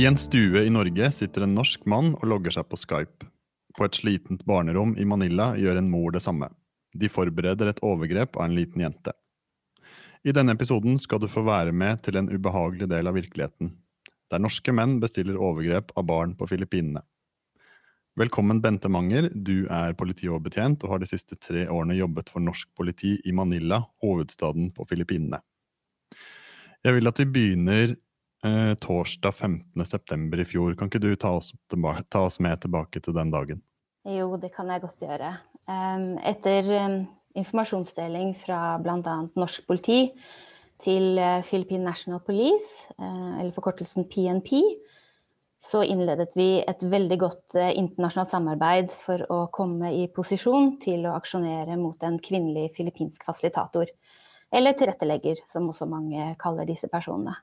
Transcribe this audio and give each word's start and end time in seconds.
I 0.00 0.06
en 0.06 0.16
stue 0.16 0.62
i 0.64 0.70
Norge 0.72 1.10
sitter 1.12 1.44
en 1.44 1.52
norsk 1.52 1.82
mann 1.84 2.14
og 2.14 2.22
logger 2.30 2.54
seg 2.54 2.64
på 2.70 2.78
Skype. 2.80 3.26
På 3.76 3.84
et 3.84 3.98
slitent 3.98 4.46
barnerom 4.48 4.94
i 4.96 5.04
Manila 5.04 5.50
gjør 5.60 5.76
en 5.76 5.90
mor 5.92 6.14
det 6.14 6.22
samme. 6.24 6.48
De 6.96 7.10
forbereder 7.12 7.68
et 7.68 7.82
overgrep 7.84 8.38
av 8.38 8.46
en 8.46 8.56
liten 8.56 8.80
jente. 8.80 9.12
I 10.24 10.32
denne 10.32 10.56
episoden 10.56 10.96
skal 11.04 11.20
du 11.20 11.28
få 11.28 11.44
være 11.44 11.76
med 11.76 12.00
til 12.06 12.16
en 12.16 12.32
ubehagelig 12.32 12.88
del 12.88 13.12
av 13.12 13.18
virkeligheten, 13.18 13.74
der 14.32 14.40
norske 14.40 14.72
menn 14.72 14.96
bestiller 15.04 15.36
overgrep 15.36 15.92
av 15.92 16.08
barn 16.08 16.32
på 16.38 16.48
Filippinene. 16.48 17.04
Velkommen, 18.16 18.64
Bente 18.64 18.88
Manger. 18.88 19.28
Du 19.34 19.66
er 19.68 20.00
politioverbetjent 20.00 20.80
og 20.86 20.94
har 20.94 21.04
de 21.04 21.12
siste 21.12 21.36
tre 21.36 21.68
årene 21.68 22.00
jobbet 22.00 22.32
for 22.32 22.40
norsk 22.40 22.72
politi 22.72 23.18
i 23.20 23.36
Manila, 23.36 23.84
hovedstaden 24.00 24.72
på 24.72 24.88
Filippinene. 24.88 25.44
Jeg 26.88 26.96
vil 26.96 27.12
at 27.12 27.20
vi 27.20 27.34
begynner 27.36 27.98
eh, 28.46 28.74
torsdag 28.80 29.34
15.9. 29.36 30.40
i 30.40 30.48
fjor. 30.48 30.74
Kan 30.78 30.92
ikke 30.92 31.02
du 31.02 31.14
ta 31.16 31.34
oss, 31.38 31.52
ta 32.08 32.24
oss, 32.24 32.40
med 32.40 32.60
tilbake 32.62 33.02
til 33.04 33.16
den 33.16 33.32
dagen? 33.34 33.64
Jo, 34.08 34.34
det 34.40 34.52
kan 34.54 34.70
jeg 34.72 34.84
godt 34.84 35.02
gjøre. 35.04 35.34
Etter 36.26 36.70
informasjonsdeling 37.38 38.32
fra 38.40 38.78
bl.a. 38.82 39.16
norsk 39.38 39.66
politi 39.68 40.08
til 40.80 41.18
uh, 41.20 41.42
Philippine 41.46 41.84
National 41.84 42.20
Police, 42.24 42.88
uh, 42.98 43.40
eller 43.40 43.52
forkortelsen 43.54 44.08
PNP, 44.10 44.62
så 45.60 45.82
innledet 45.84 46.32
vi 46.34 46.62
et 46.64 46.82
veldig 46.88 47.16
godt 47.20 47.54
eh, 47.60 47.74
internasjonalt 47.76 48.30
samarbeid 48.30 48.94
for 48.96 49.20
å 49.28 49.42
komme 49.52 49.90
i 49.92 50.06
posisjon 50.08 50.78
til 50.80 51.04
å 51.04 51.12
aksjonere 51.18 51.76
mot 51.76 52.00
en 52.08 52.16
kvinnelig 52.16 52.70
filippinsk 52.78 53.26
fasilitator. 53.28 53.92
Eller 54.56 54.72
tilrettelegger, 54.72 55.42
som 55.52 55.68
også 55.68 55.84
mange 55.84 56.30
kaller 56.40 56.64
disse 56.64 56.88
personene. 56.88 57.36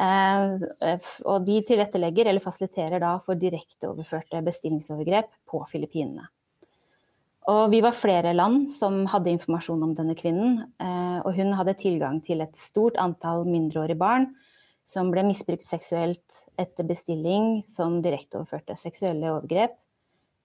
Og 0.00 1.44
de 1.46 1.58
tilrettelegger 1.68 2.30
eller 2.30 2.42
fasiliterer 2.42 3.02
da 3.02 3.16
for 3.24 3.38
direkteoverførte 3.38 4.40
bestillingsovergrep 4.46 5.28
på 5.50 5.60
Filippinene. 5.70 6.28
Og 7.50 7.72
vi 7.72 7.80
var 7.82 7.96
flere 7.96 8.32
land 8.36 8.70
som 8.70 9.02
hadde 9.10 9.32
informasjon 9.32 9.82
om 9.82 9.94
denne 9.98 10.14
kvinnen. 10.14 10.60
Eh, 10.78 11.18
og 11.26 11.34
hun 11.34 11.50
hadde 11.58 11.74
tilgang 11.80 12.20
til 12.22 12.44
et 12.44 12.54
stort 12.58 12.98
antall 13.02 13.42
mindreårige 13.48 13.98
barn 13.98 14.28
som 14.86 15.10
ble 15.10 15.24
misbrukt 15.26 15.66
seksuelt 15.66 16.42
etter 16.58 16.86
bestilling 16.86 17.62
som 17.66 18.00
direkteoverførte 18.02 18.76
seksuelle 18.78 19.30
overgrep 19.30 19.74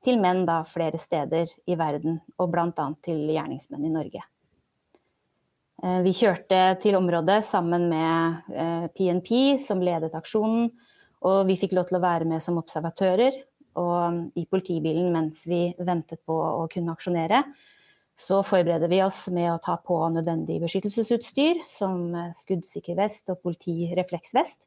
til 0.05 0.19
menn 0.21 0.45
da 0.47 0.61
flere 0.67 0.99
steder 1.01 1.51
i 1.67 1.77
verden, 1.77 2.19
og 2.37 2.51
bl.a. 2.53 2.87
til 3.03 3.23
gjerningsmenn 3.33 3.85
i 3.85 3.93
Norge. 3.93 4.21
Eh, 5.83 5.99
vi 6.01 6.13
kjørte 6.17 6.61
til 6.81 6.97
området 6.97 7.43
sammen 7.45 7.85
med 7.91 8.89
PNP, 8.97 9.31
eh, 9.53 9.59
som 9.61 9.83
ledet 9.83 10.15
aksjonen, 10.17 10.71
og 11.27 11.45
vi 11.49 11.57
fikk 11.59 11.75
lov 11.77 11.89
til 11.89 11.99
å 11.99 12.03
være 12.03 12.25
med 12.25 12.41
som 12.41 12.57
observatører 12.57 13.43
og 13.77 14.37
i 14.37 14.45
politibilen 14.49 15.11
mens 15.13 15.43
vi 15.49 15.69
ventet 15.77 16.23
på 16.25 16.33
å 16.33 16.65
kunne 16.71 16.95
aksjonere, 16.95 17.43
så 18.17 18.41
forbereder 18.45 18.89
vi 18.89 19.03
oss 19.05 19.27
med 19.29 19.51
å 19.51 19.59
ta 19.61 19.75
på 19.77 19.99
nødvendig 20.09 20.57
beskyttelsesutstyr, 20.63 21.61
som 21.69 22.09
skuddsikker 22.33 22.97
vest 22.97 23.29
og 23.29 23.43
politirefleksvest, 23.45 24.65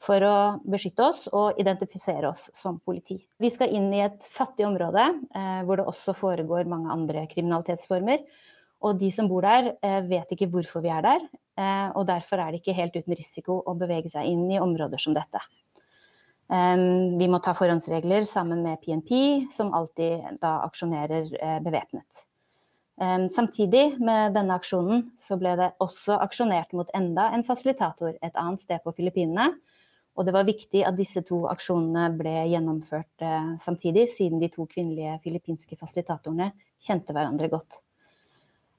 for 0.00 0.24
å 0.24 0.36
beskytte 0.68 1.04
oss 1.04 1.22
og 1.32 1.60
identifisere 1.60 2.28
oss 2.28 2.48
som 2.56 2.80
politi. 2.84 3.18
Vi 3.40 3.50
skal 3.52 3.72
inn 3.76 3.88
i 3.92 4.02
et 4.04 4.24
fattig 4.32 4.66
område 4.68 5.04
eh, 5.04 5.60
hvor 5.68 5.80
det 5.80 5.88
også 5.88 6.16
foregår 6.16 6.68
mange 6.68 6.92
andre 6.92 7.24
kriminalitetsformer. 7.30 8.24
Og 8.84 8.98
de 9.00 9.10
som 9.10 9.28
bor 9.28 9.42
der, 9.42 9.76
eh, 9.82 10.00
vet 10.02 10.32
ikke 10.32 10.50
hvorfor 10.52 10.82
vi 10.82 10.88
er 10.92 11.02
der, 11.02 11.20
eh, 11.56 11.90
og 11.94 12.06
derfor 12.06 12.38
er 12.38 12.52
det 12.52 12.60
ikke 12.60 12.76
helt 12.76 12.96
uten 12.96 13.16
risiko 13.16 13.62
å 13.64 13.76
bevege 13.78 14.10
seg 14.10 14.26
inn 14.26 14.50
i 14.50 14.60
områder 14.60 15.00
som 15.00 15.14
dette. 15.14 15.40
Vi 16.48 17.26
må 17.26 17.42
ta 17.42 17.52
forhåndsregler 17.54 18.22
sammen 18.22 18.62
med 18.62 18.78
PNP, 18.80 19.50
som 19.50 19.72
alltid 19.74 20.38
da 20.40 20.60
aksjonerer 20.62 21.34
eh, 21.42 21.58
bevæpnet. 21.58 22.26
Samtidig 22.96 23.98
med 24.00 24.32
denne 24.32 24.54
aksjonen 24.54 25.10
så 25.20 25.36
ble 25.36 25.56
det 25.56 25.74
også 25.80 26.16
aksjonert 26.16 26.72
mot 26.72 26.88
enda 26.94 27.26
en 27.34 27.42
fasilitator 27.44 28.14
et 28.22 28.38
annet 28.40 28.62
sted 28.62 28.80
på 28.84 28.94
Filippinene. 28.94 29.50
Og 30.16 30.24
det 30.24 30.32
var 30.32 30.48
viktig 30.48 30.80
at 30.88 30.96
disse 30.96 31.20
to 31.28 31.42
aksjonene 31.50 32.08
ble 32.16 32.32
gjennomført 32.48 33.24
eh, 33.24 33.50
samtidig, 33.60 34.06
siden 34.08 34.40
de 34.40 34.48
to 34.52 34.64
kvinnelige 34.70 35.18
filippinske 35.26 35.76
fasilitatorene 35.76 36.54
kjente 36.80 37.12
hverandre 37.12 37.50
godt. 37.52 37.82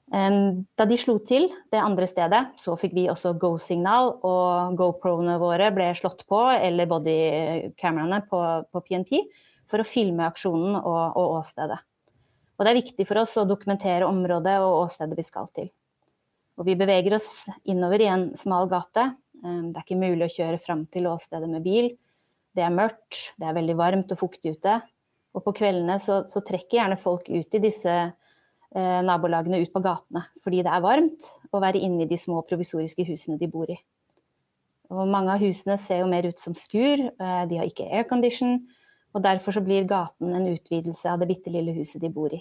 Da 0.08 0.86
de 0.88 0.96
slo 0.96 1.18
til 1.20 1.50
det 1.68 1.80
andre 1.84 2.06
stedet, 2.08 2.40
så 2.56 2.72
fikk 2.80 2.94
vi 2.96 3.08
også 3.12 3.34
go-signal, 3.40 4.14
og 4.24 4.78
GoPro-ene 4.78 5.36
våre 5.40 5.68
ble 5.76 5.90
slått 5.98 6.24
på, 6.28 6.40
eller 6.54 6.88
bodykameraene 6.88 8.22
på, 8.30 8.40
på, 8.72 8.82
PNP, 8.86 9.20
for 9.68 9.84
å 9.84 9.88
filme 9.88 10.24
aksjonen 10.24 10.78
og, 10.80 11.02
og, 11.12 11.34
åstedet. 11.42 11.76
Og 12.56 12.64
det 12.64 12.72
er 12.72 12.80
viktig 12.80 13.04
for 13.06 13.20
oss 13.20 13.36
å 13.38 13.44
dokumentere 13.46 14.08
området 14.08 14.56
og 14.64 14.86
åstedet 14.86 15.18
vi 15.18 15.26
skal 15.26 15.50
til. 15.54 15.68
Og 16.58 16.66
vi 16.66 16.74
beveger 16.78 17.14
oss 17.18 17.44
innover 17.68 18.02
i 18.02 18.08
en 18.10 18.30
smal 18.36 18.66
gate. 18.70 19.10
Det 19.38 19.76
er 19.76 19.84
ikke 19.84 20.00
mulig 20.00 20.24
å 20.26 20.34
kjøre 20.40 20.62
fram 20.62 20.86
til 20.90 21.06
åstedet 21.06 21.50
med 21.52 21.62
bil. 21.62 21.92
Det 22.56 22.64
er 22.64 22.74
mørkt, 22.74 23.28
det 23.38 23.46
er 23.46 23.54
veldig 23.60 23.76
varmt 23.78 24.16
og 24.16 24.18
fuktig 24.24 24.56
ute. 24.56 24.80
Og 25.36 25.44
på 25.44 25.54
kveldene 25.60 26.00
så, 26.02 26.24
så 26.26 26.42
trekker 26.42 26.80
gjerne 26.80 26.98
folk 26.98 27.28
ut 27.28 27.54
i 27.54 27.62
disse 27.62 27.94
nabolagene 28.76 29.62
ut 29.62 29.70
på 29.72 29.80
gatene 29.80 30.26
fordi 30.44 30.60
det 30.60 30.68
er 30.68 30.82
varmt 30.84 31.30
å 31.56 31.60
være 31.62 31.80
inne 31.80 32.04
i 32.04 32.08
de 32.10 32.18
små 32.20 32.42
provisoriske 32.44 33.06
husene 33.08 33.38
de 33.40 33.48
bor 33.48 33.70
i. 33.72 33.78
Og 34.88 35.08
mange 35.08 35.34
av 35.34 35.42
husene 35.42 35.76
ser 35.80 36.00
jo 36.02 36.08
mer 36.08 36.26
ut 36.30 36.40
som 36.40 36.54
skur, 36.56 37.00
eh, 37.12 37.42
de 37.48 37.58
har 37.60 37.68
ikke 37.68 37.88
aircondition, 37.92 38.62
og 39.14 39.22
derfor 39.22 39.52
så 39.52 39.64
blir 39.64 39.88
gaten 39.88 40.32
en 40.34 40.48
utvidelse 40.48 41.10
av 41.10 41.20
det 41.20 41.28
bitte 41.28 41.52
lille 41.52 41.74
huset 41.76 42.00
de 42.00 42.08
bor 42.08 42.32
i. 42.32 42.40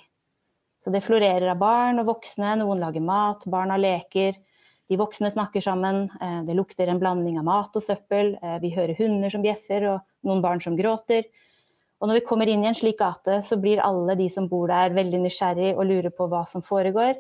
Så 0.84 0.92
det 0.92 1.04
florerer 1.04 1.50
av 1.52 1.60
barn 1.60 2.00
og 2.00 2.08
voksne, 2.08 2.56
noen 2.60 2.80
lager 2.80 3.02
mat, 3.02 3.44
barna 3.48 3.76
leker. 3.78 4.36
De 4.88 4.96
voksne 4.96 5.32
snakker 5.32 5.60
sammen, 5.60 6.10
eh, 6.22 6.44
det 6.44 6.56
lukter 6.56 6.88
en 6.88 7.00
blanding 7.00 7.38
av 7.38 7.44
mat 7.44 7.76
og 7.76 7.84
søppel, 7.84 8.38
eh, 8.42 8.60
vi 8.60 8.72
hører 8.72 8.96
hunder 8.96 9.30
som 9.30 9.42
bjeffer 9.42 9.84
og 9.94 10.02
noen 10.24 10.42
barn 10.42 10.62
som 10.62 10.78
gråter. 10.78 11.26
Og 11.98 12.10
når 12.10 12.20
vi 12.20 12.26
kommer 12.28 12.50
inn 12.50 12.62
i 12.62 12.70
en 12.70 12.78
slik 12.78 13.00
gate, 13.00 13.40
så 13.42 13.58
blir 13.58 13.82
alle 13.82 14.14
de 14.20 14.28
som 14.30 14.46
bor 14.50 14.70
der, 14.70 14.94
veldig 14.94 15.24
nysgjerrig 15.24 15.74
og 15.74 15.88
lurer 15.90 16.14
på 16.14 16.28
hva 16.30 16.44
som 16.50 16.62
foregår. 16.66 17.16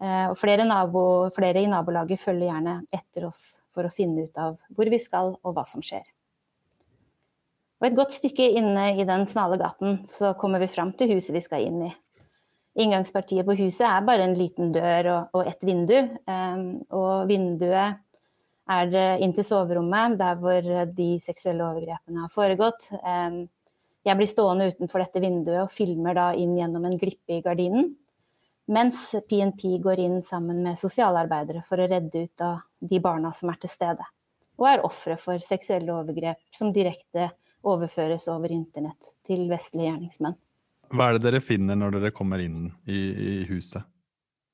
Eh, 0.00 0.26
og 0.32 0.36
flere, 0.40 0.64
nabo, 0.66 1.02
flere, 1.36 1.62
i 1.62 1.70
nabolaget 1.70 2.22
følger 2.22 2.48
gjerne 2.48 2.80
etter 2.96 3.28
oss 3.28 3.60
for 3.70 3.86
å 3.86 3.92
finne 3.94 4.26
ut 4.26 4.40
av 4.40 4.56
hvor 4.74 4.90
vi 4.90 4.98
skal 4.98 5.36
og 5.36 5.54
hva 5.54 5.66
som 5.68 5.84
skjer. 5.84 6.02
Og 7.80 7.88
et 7.88 7.96
godt 7.96 8.16
stykke 8.16 8.50
inne 8.58 8.90
i 8.98 9.06
den 9.08 9.26
smale 9.30 9.56
gaten 9.60 10.02
så 10.10 10.34
kommer 10.40 10.60
vi 10.60 10.72
fram 10.72 10.90
til 10.96 11.14
huset 11.14 11.36
vi 11.36 11.44
skal 11.44 11.68
inn 11.68 11.84
i. 11.86 11.92
Inngangspartiet 12.80 13.46
på 13.46 13.56
huset 13.60 13.86
er 13.88 14.04
bare 14.06 14.26
en 14.26 14.36
liten 14.36 14.74
dør 14.74 15.08
og, 15.14 15.38
og 15.38 15.48
et 15.48 15.64
vindu. 15.66 15.96
Um, 16.28 16.82
og 16.96 17.30
vinduet 17.30 18.00
er 18.70 18.98
inn 19.24 19.32
til 19.34 19.46
soverommet, 19.46 20.18
der 20.20 20.36
hvor 20.40 20.68
de 20.96 21.08
seksuelle 21.24 21.64
overgrepene 21.66 22.26
har 22.26 22.34
foregått. 22.34 22.90
Um, 23.00 23.42
jeg 24.06 24.16
blir 24.16 24.28
stående 24.28 24.70
utenfor 24.70 25.02
dette 25.02 25.20
vinduet 25.20 25.64
og 25.64 25.72
filmer 25.74 26.16
da 26.16 26.30
inn 26.38 26.54
gjennom 26.56 26.86
en 26.88 26.96
glippe 27.00 27.36
i 27.36 27.42
gardinen. 27.44 27.92
Mens 28.70 29.10
PNP 29.28 29.80
går 29.82 30.00
inn 30.00 30.20
sammen 30.22 30.62
med 30.64 30.78
sosialarbeidere 30.78 31.64
for 31.66 31.82
å 31.82 31.88
redde 31.90 32.24
ut 32.24 32.44
av 32.46 32.62
de 32.80 33.00
barna 33.02 33.32
som 33.36 33.50
er 33.50 33.58
til 33.60 33.72
stede. 33.72 34.06
Og 34.60 34.68
er 34.70 34.84
ofre 34.86 35.16
for 35.20 35.42
seksuelle 35.42 35.92
overgrep 35.92 36.40
som 36.54 36.72
direkte 36.72 37.30
overføres 37.66 38.28
over 38.32 38.52
internett 38.54 39.12
til 39.26 39.48
vestlige 39.50 39.90
gjerningsmenn. 39.90 40.36
Hva 40.90 41.08
er 41.08 41.18
det 41.18 41.26
dere 41.26 41.42
finner 41.44 41.76
når 41.78 41.98
dere 41.98 42.14
kommer 42.14 42.40
inn 42.42 42.70
i, 42.86 43.00
i 43.00 43.34
huset? 43.50 43.84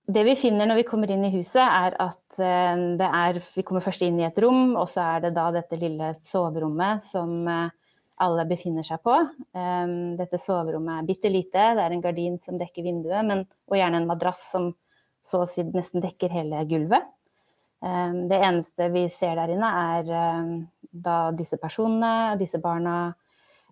Det 0.07 0.23
vi 0.23 0.37
finner 0.39 0.69
når 0.71 0.81
vi 0.81 0.87
kommer 0.87 1.11
inn 1.11 1.25
i 1.27 1.33
huset, 1.35 1.63
er 1.63 1.97
at 1.99 2.39
eh, 2.39 2.83
det 2.99 3.09
er 3.09 3.41
Vi 3.57 3.65
kommer 3.67 3.83
først 3.83 4.05
inn 4.07 4.21
i 4.21 4.27
et 4.27 4.39
rom, 4.43 4.77
og 4.79 4.87
så 4.91 5.03
er 5.17 5.25
det 5.27 5.33
da 5.39 5.49
dette 5.55 5.79
lille 5.81 6.13
soverommet 6.27 7.03
som 7.07 7.41
eh, 7.51 7.75
alle 8.23 8.47
befinner 8.49 8.87
seg 8.87 9.03
på. 9.05 9.15
Um, 9.57 10.15
dette 10.17 10.39
soverommet 10.41 11.03
er 11.03 11.09
bitte 11.09 11.33
lite, 11.33 11.73
det 11.77 11.85
er 11.85 11.93
en 11.93 12.05
gardin 12.05 12.39
som 12.43 12.59
dekker 12.61 12.87
vinduet, 12.87 13.25
men, 13.29 13.45
og 13.69 13.77
gjerne 13.77 14.01
en 14.01 14.09
madrass 14.09 14.47
som 14.55 14.73
så 15.27 15.43
å 15.43 15.51
si 15.51 15.65
nesten 15.67 16.05
dekker 16.05 16.33
hele 16.33 16.63
gulvet. 16.71 17.09
Um, 17.85 18.25
det 18.31 18.41
eneste 18.41 18.89
vi 18.95 19.05
ser 19.13 19.37
der 19.37 19.53
inne, 19.53 19.71
er 19.99 20.11
um, 20.41 20.53
da 20.91 21.19
disse 21.37 21.61
personene, 21.61 22.37
disse 22.41 22.63
barna. 22.63 23.15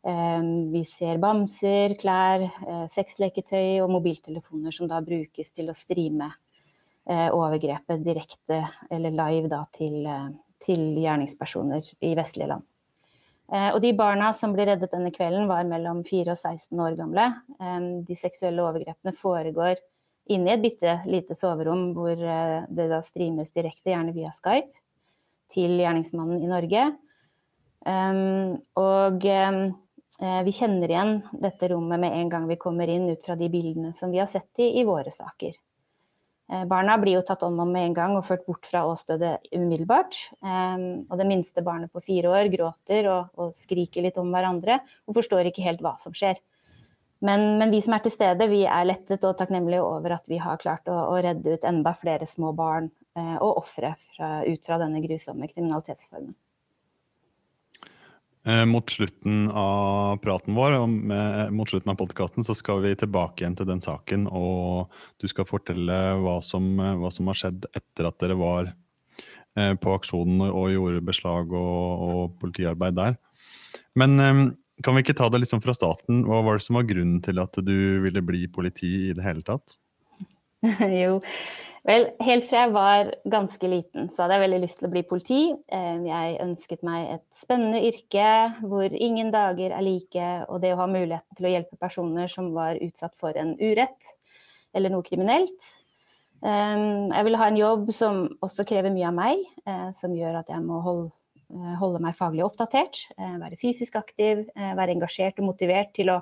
vi 0.05 0.83
ser 0.85 1.17
bamser, 1.17 1.95
klær, 1.97 2.43
uh, 2.69 2.85
sexleketøy 2.93 3.81
og 3.81 3.89
mobiltelefoner 3.89 4.75
som 4.77 4.91
da 4.91 4.99
brukes 5.01 5.49
til 5.57 5.71
å 5.73 5.77
streame 5.79 6.29
uh, 7.09 7.31
overgrepet 7.33 8.05
direkte 8.05 8.61
eller 8.91 9.17
live 9.17 9.49
da, 9.49 9.63
til, 9.73 10.05
uh, 10.05 10.29
til 10.61 11.01
gjerningspersoner 11.01 11.89
i 12.05 12.13
vestlige 12.21 12.51
land. 12.53 12.69
Eh, 13.53 13.71
og 13.75 13.81
de 13.85 13.93
barna 13.97 14.31
som 14.37 14.55
ble 14.55 14.67
reddet 14.71 14.93
denne 14.95 15.13
kvelden, 15.15 15.49
var 15.51 15.67
mellom 15.69 16.03
4 16.07 16.33
og 16.33 16.41
16 16.41 16.81
år 16.81 16.97
gamle. 16.99 17.27
De 18.09 18.17
seksuelle 18.19 18.65
overgrepene 18.65 19.15
foregår 19.17 19.77
inne 20.33 20.49
i 20.49 20.55
et 20.55 20.63
bitte 20.63 20.97
lite 21.05 21.37
soverom 21.37 21.91
hvor 21.97 22.17
eh, 22.17 22.65
det 22.73 22.89
da 22.93 23.03
streames 23.05 23.53
direkte, 23.53 23.93
gjerne 23.93 24.15
via 24.17 24.33
Skype, 24.33 24.73
til 25.55 25.77
gjerningsmannen 25.79 26.41
i 26.43 26.51
Norge. 26.51 26.85
Og 27.85 29.27
um, 29.29 29.59
vi 30.47 30.53
kjenner 30.57 30.89
igjen 30.89 31.11
dette 31.37 31.69
rommet 31.69 32.01
med 32.01 32.17
en 32.17 32.31
gang 32.33 32.47
vi 32.49 32.57
kommer 32.59 32.89
inn, 32.89 33.11
ut 33.13 33.27
fra 33.27 33.37
de 33.37 33.51
bildene 33.53 33.93
som 33.95 34.11
vi 34.11 34.23
har 34.23 34.31
sett 34.31 34.65
i, 34.65 34.71
i 34.81 34.87
våre 34.89 35.13
saker. 35.13 35.53
Uh, 36.53 36.65
barna 36.69 36.97
blir 37.01 37.19
jo 37.19 37.25
tatt 37.25 37.45
hånd 37.47 37.61
om 37.61 37.71
med 37.73 37.89
en 37.89 37.97
gang 37.97 38.17
og 38.19 38.27
ført 38.27 38.45
bort 38.49 38.67
fra 38.69 38.85
åstedet 38.89 39.37
umiddelbart. 39.55 40.19
Um, 40.45 41.05
og 41.09 41.17
det 41.21 41.29
minste 41.29 41.65
barnet 41.65 41.93
på 41.93 42.03
fire 42.05 42.33
år 42.33 42.51
gråter 42.53 43.09
og, 43.09 43.31
og, 43.41 43.55
skriker 43.57 44.05
litt 44.05 44.21
om 44.21 44.29
hverandre 44.35 44.83
og 45.09 45.17
forstår 45.17 45.49
ikke 45.49 45.65
helt 45.65 45.85
hva 45.85 45.95
som 46.01 46.17
skjer. 46.17 46.41
Men, 47.25 47.55
men, 47.57 47.71
vi 47.73 47.81
som 47.81 47.97
er 47.97 48.05
til 48.05 48.13
stede, 48.13 48.51
vi 48.51 48.65
er 48.69 48.85
lettet 48.85 49.25
og 49.25 49.39
takknemlige 49.39 49.81
over 49.81 50.19
at 50.19 50.29
vi 50.29 50.37
har 50.43 50.61
klart 50.61 50.91
å, 50.93 50.99
å 51.15 51.21
redde 51.25 51.57
ut 51.57 51.65
enda 51.65 51.95
flere 51.97 52.29
små 52.29 52.53
barn 52.53 52.91
eh, 53.17 53.37
og 53.39 53.63
ofre 53.63 53.95
ut 54.19 54.67
fra 54.67 54.77
denne 54.83 55.01
grusomme 55.01 55.49
kriminalitetsformen. 55.49 56.35
Eh, 58.47 58.65
mot 58.69 58.91
slutten 58.91 59.51
av 59.51 60.17
praten 60.21 60.55
vår, 60.55 60.87
med, 60.87 61.53
mot 61.53 61.71
slutten 61.71 61.91
av 61.91 61.97
podkasten, 61.97 62.45
skal 62.45 62.83
vi 62.85 62.93
tilbake 63.01 63.41
igjen 63.41 63.57
til 63.57 63.69
den 63.71 63.81
saken. 63.81 64.27
Og 64.29 64.93
du 65.23 65.29
skal 65.31 65.49
fortelle 65.49 66.01
hva 66.21 66.41
som, 66.45 66.67
hva 66.77 67.13
som 67.15 67.31
har 67.33 67.41
skjedd 67.41 67.65
etter 67.73 68.11
at 68.11 68.19
dere 68.21 68.37
var 68.37 68.69
eh, 68.69 69.73
på 69.81 69.95
aksjonen 69.97 70.45
og 70.51 70.75
gjorde 70.75 71.07
beslag 71.09 71.57
og, 71.57 72.05
og 72.09 72.37
politiarbeid 72.43 73.01
der. 73.01 73.17
Men 73.97 74.21
eh, 74.21 74.45
kan 74.85 74.97
vi 74.97 75.07
ikke 75.07 75.17
ta 75.17 75.31
det 75.33 75.41
liksom 75.41 75.65
fra 75.65 75.73
starten? 75.77 76.27
Hva 76.29 76.43
var 76.45 76.61
det 76.61 76.67
som 76.67 76.77
var 76.77 76.89
grunnen 76.91 77.25
til 77.25 77.41
at 77.41 77.57
du 77.65 77.77
ville 78.05 78.25
bli 78.29 78.45
politi 78.53 78.93
i 79.09 79.17
det 79.17 79.25
hele 79.25 79.45
tatt? 79.47 79.79
jo, 81.03 81.17
vel, 81.89 82.09
helt 82.25 82.47
fra 82.49 82.65
jeg 82.65 82.73
var 82.75 83.13
ganske 83.31 83.71
liten, 83.71 84.11
så 84.13 84.25
hadde 84.25 84.39
jeg 84.39 84.45
veldig 84.45 84.61
lyst 84.65 84.81
til 84.81 84.89
å 84.89 84.93
bli 84.93 85.05
politi. 85.09 85.41
Jeg 85.71 86.37
ønsket 86.45 86.85
meg 86.87 87.09
et 87.17 87.25
spennende 87.37 87.83
yrke 87.85 88.29
hvor 88.65 88.93
ingen 88.93 89.33
dager 89.35 89.75
er 89.77 89.87
like, 89.87 90.29
og 90.49 90.63
det 90.65 90.75
å 90.75 90.83
ha 90.83 90.89
muligheten 90.91 91.39
til 91.39 91.49
å 91.49 91.55
hjelpe 91.55 91.81
personer 91.81 92.31
som 92.33 92.53
var 92.57 92.81
utsatt 92.83 93.17
for 93.21 93.37
en 93.41 93.55
urett 93.61 94.15
eller 94.75 94.91
noe 94.91 95.07
kriminelt. 95.07 95.73
Jeg 96.45 97.25
ville 97.25 97.41
ha 97.41 97.49
en 97.49 97.61
jobb 97.61 97.93
som 97.95 98.25
også 98.45 98.67
krever 98.69 98.93
mye 98.93 99.09
av 99.09 99.15
meg, 99.17 99.45
eh, 99.65 99.91
som 99.97 100.13
gjør 100.13 100.43
at 100.43 100.51
jeg 100.53 100.65
må 100.65 100.83
holde 100.85 101.13
Eh, 101.55 102.01
meg 102.01 102.17
faglig 102.17 102.43
oppdatert, 102.45 103.07
eh, 103.19 103.37
være 103.39 103.57
fysisk 103.61 103.97
aktiv, 103.97 104.47
være 104.57 104.95
engasjert 104.97 105.39
og 105.39 105.53
motivert 105.53 105.93
til 105.95 106.11
å, 106.11 106.21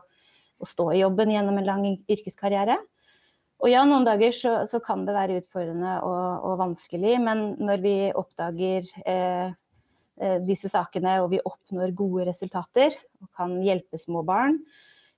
å 0.60 0.66
stå 0.66 0.92
i 0.92 1.00
jobben 1.00 1.30
gjennom 1.30 1.58
en 1.58 1.68
lang 1.68 1.84
yrkeskarriere. 2.10 2.76
Og 3.62 3.70
ja, 3.70 3.84
noen 3.86 4.06
dager 4.06 4.34
så, 4.34 4.52
så 4.66 4.80
kan 4.82 5.04
det 5.06 5.14
være 5.14 5.38
utfordrende 5.38 5.98
og, 6.02 6.46
og, 6.48 6.54
vanskelig, 6.58 7.14
men 7.22 7.44
når 7.62 7.82
vi 7.84 7.96
oppdager 8.18 8.88
eh, 9.06 9.52
disse 10.42 10.70
sakene 10.72 11.20
og 11.22 11.30
vi 11.32 11.42
oppnår 11.46 11.94
gode 11.98 12.26
resultater 12.26 12.96
og 13.22 13.30
kan 13.38 13.54
hjelpe 13.62 14.00
små 14.02 14.24
barn 14.26 14.58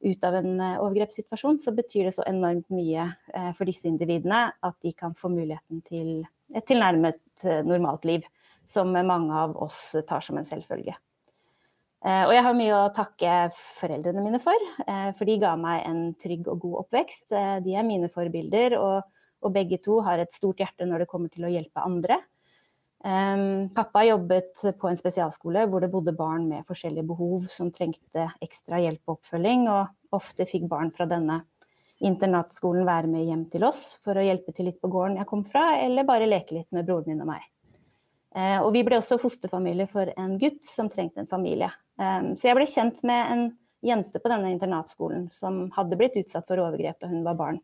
ut 0.04 0.26
av 0.28 0.36
en 0.36 0.60
overgrepssituasjon, 0.60 1.56
så 1.62 1.72
betyr 1.72 2.10
det 2.10 2.16
så 2.18 2.26
enormt 2.28 2.68
mye 2.74 3.08
eh, 3.32 3.50
for 3.56 3.64
disse 3.70 3.88
individene 3.88 4.50
at 4.52 4.76
de 4.84 4.92
kan 4.92 5.16
få 5.16 5.32
muligheten 5.32 5.80
til 5.88 6.10
et 6.52 6.68
tilnærmet 6.68 7.22
normalt 7.64 8.04
liv 8.04 8.28
som 8.68 8.92
mange 8.92 9.32
av 9.32 9.56
oss 9.56 9.94
tar 10.08 10.24
som 10.24 10.36
en 10.36 10.44
selvfølge. 10.44 10.92
Eh, 12.04 12.26
og 12.26 12.34
jeg 12.36 12.44
har 12.44 12.56
mye 12.56 12.76
å 12.76 12.92
takke 12.92 13.34
foreldrene 13.56 14.20
mine 14.20 14.40
for, 14.42 14.60
eh, 14.84 15.10
for 15.16 15.24
de 15.24 15.38
ga 15.40 15.54
meg 15.56 15.86
en 15.88 16.02
trygg 16.20 16.50
og 16.52 16.60
god 16.60 16.76
oppvekst. 16.82 17.32
Eh, 17.32 17.60
de 17.64 17.74
er 17.74 17.86
mine 17.86 18.10
forbilder, 18.12 18.76
og, 18.76 19.08
og 19.40 19.54
begge 19.54 19.80
to 19.80 20.02
har 20.04 20.20
et 20.20 20.32
stort 20.32 20.60
hjerte 20.60 20.84
når 20.84 21.04
det 21.04 21.08
kommer 21.08 21.32
til 21.32 21.46
å 21.46 21.52
hjelpe 21.52 21.84
andre. 21.84 22.20
Pappa 23.04 24.00
jobbet 24.00 24.62
på 24.80 24.88
en 24.88 24.96
spesialskole 24.96 25.66
hvor 25.68 25.82
det 25.84 25.90
bodde 25.92 26.14
barn 26.16 26.46
med 26.48 26.64
forskjellige 26.64 27.04
behov 27.04 27.50
som 27.52 27.68
trengte 27.68 28.30
ekstra 28.40 28.78
hjelp 28.80 29.02
og 29.04 29.18
oppfølging, 29.18 29.66
og 29.68 30.16
ofte 30.16 30.46
fikk 30.48 30.64
barn 30.70 30.88
fra 30.88 31.04
denne 31.04 31.42
internatskolen 32.00 32.88
være 32.88 33.12
med 33.12 33.28
hjem 33.28 33.44
til 33.52 33.68
oss 33.68 33.98
for 34.00 34.16
å 34.16 34.24
hjelpe 34.24 34.56
til 34.56 34.70
litt 34.70 34.80
på 34.80 34.88
gården 34.88 35.20
jeg 35.20 35.28
kom 35.28 35.44
fra, 35.44 35.74
eller 35.84 36.08
bare 36.08 36.30
leke 36.30 36.56
litt 36.56 36.72
med 36.72 36.88
broren 36.88 37.12
min 37.12 37.20
og 37.26 37.34
meg. 37.34 37.44
Eh, 38.34 38.58
og 38.58 38.72
vi 38.74 38.82
ble 38.82 38.98
også 38.98 39.20
fosterfamilie 39.22 39.86
for 39.90 40.10
en 40.18 40.34
gutt 40.40 40.64
som 40.66 40.88
trengte 40.90 41.22
en 41.22 41.30
familie. 41.30 41.70
Eh, 42.00 42.32
så 42.34 42.50
jeg 42.50 42.58
ble 42.58 42.66
kjent 42.70 43.02
med 43.06 43.30
en 43.30 43.44
jente 43.84 44.18
på 44.18 44.30
denne 44.32 44.50
internatskolen 44.50 45.28
som 45.36 45.68
hadde 45.76 45.98
blitt 46.00 46.16
utsatt 46.18 46.46
for 46.48 46.62
overgrep 46.62 46.98
da 47.02 47.10
hun 47.10 47.22
var 47.26 47.38
barn. 47.38 47.60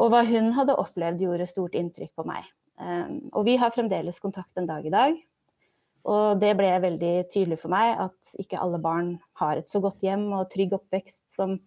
Og 0.00 0.12
hva 0.12 0.22
hun 0.28 0.50
hadde 0.56 0.76
opplevd, 0.80 1.24
gjorde 1.24 1.48
stort 1.48 1.76
inntrykk 1.78 2.12
på 2.18 2.26
meg. 2.28 2.48
Eh, 2.80 3.14
og 3.32 3.46
vi 3.48 3.56
har 3.60 3.72
fremdeles 3.72 4.20
kontakt 4.20 4.60
en 4.60 4.68
dag 4.68 4.84
i 4.84 4.92
dag. 4.92 5.16
Og 6.12 6.40
det 6.42 6.52
ble 6.58 6.70
veldig 6.82 7.14
tydelig 7.30 7.60
for 7.62 7.72
meg 7.72 7.94
at 8.02 8.36
ikke 8.42 8.60
alle 8.60 8.80
barn 8.82 9.14
har 9.38 9.56
et 9.56 9.70
så 9.70 9.78
godt 9.80 10.02
hjem 10.02 10.26
og 10.34 10.48
trygg 10.50 10.74
oppvekst 10.74 11.22
som 11.30 11.60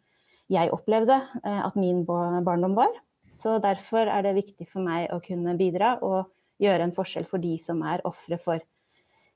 jeg 0.52 0.70
opplevde 0.76 1.16
at 1.48 1.78
min 1.80 2.04
barndom 2.06 2.76
var. 2.76 2.92
Så 3.32 3.56
derfor 3.64 4.12
er 4.12 4.28
det 4.28 4.36
viktig 4.36 4.68
for 4.68 4.84
meg 4.84 5.08
å 5.16 5.22
kunne 5.24 5.56
bidra 5.56 5.96
og 6.04 6.28
gjøre 6.62 6.88
en 6.88 6.96
forskjell 6.96 7.28
for 7.30 7.44
de 7.44 7.58
som 7.62 7.82
er 7.88 8.04
ofre 8.08 8.40
for 8.42 8.64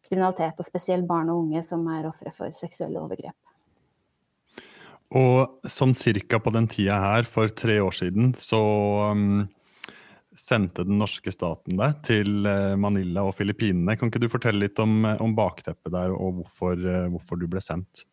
kriminalitet, 0.07 0.59
og 0.59 0.67
spesielt 0.67 1.07
barn 1.07 1.29
og 1.31 1.43
unge 1.45 1.63
som 1.67 1.85
er 1.91 2.07
ofre 2.09 2.33
for 2.35 2.55
seksuelle 2.55 3.01
overgrep. 3.01 3.35
Og 5.19 5.69
sånn 5.69 5.95
cirka 5.97 6.37
på 6.41 6.53
den 6.53 6.67
tida 6.69 6.99
her, 7.01 7.25
for 7.25 7.49
tre 7.49 7.79
år 7.81 7.95
siden, 7.97 8.35
så 8.37 8.59
um, 9.09 9.47
sendte 10.37 10.85
den 10.85 10.99
norske 11.01 11.33
staten 11.33 11.79
deg 11.79 11.97
til 12.05 12.45
uh, 12.45 12.77
Manila 12.77 13.25
og 13.25 13.33
Filippinene. 13.39 13.97
Kan 13.97 14.13
ikke 14.13 14.21
du 14.21 14.29
fortelle 14.29 14.67
litt 14.67 14.79
om, 14.81 15.01
om 15.17 15.33
bakteppet 15.37 15.93
der, 15.95 16.13
og 16.13 16.43
hvorfor, 16.43 16.77
uh, 16.85 17.07
hvorfor 17.15 17.41
du 17.41 17.47
ble 17.49 17.63
sendt? 17.65 18.05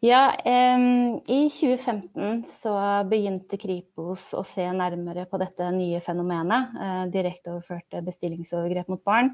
Ja, 0.00 0.30
eh, 0.44 0.78
i 1.26 1.50
2015 1.50 2.44
så 2.46 2.72
begynte 3.10 3.58
Kripos 3.58 4.28
å 4.30 4.44
se 4.46 4.62
nærmere 4.70 5.24
på 5.26 5.40
dette 5.42 5.72
nye 5.74 5.98
fenomenet. 5.98 6.76
Eh, 6.78 7.00
direkteoverførte 7.10 8.04
bestillingsovergrep 8.06 8.92
mot 8.92 9.02
barn. 9.02 9.32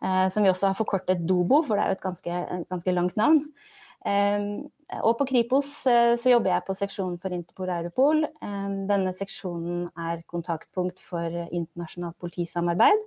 Eh, 0.00 0.28
som 0.30 0.44
vi 0.44 0.52
også 0.52 0.68
har 0.68 0.76
forkortet 0.78 1.24
DOBO, 1.26 1.64
for 1.66 1.74
det 1.74 1.82
er 1.82 1.90
jo 1.90 1.96
et 1.96 2.04
ganske, 2.04 2.66
ganske 2.70 2.94
langt 2.94 3.16
navn. 3.16 3.42
og 5.02 5.18
på 5.18 5.26
Kripos 5.26 5.84
eh, 5.86 6.14
så 6.16 6.30
jobber 6.30 6.52
jeg 6.52 6.64
på 6.68 6.76
seksjonen 6.78 7.18
for 7.20 7.34
Interpol 7.34 7.68
Europol. 7.68 8.22
denne 8.86 9.12
seksjonen 9.12 9.90
er 9.98 10.22
kontaktpunkt 10.22 11.00
for 11.00 11.26
internasjonalt 11.50 12.16
politisamarbeid. 12.18 13.02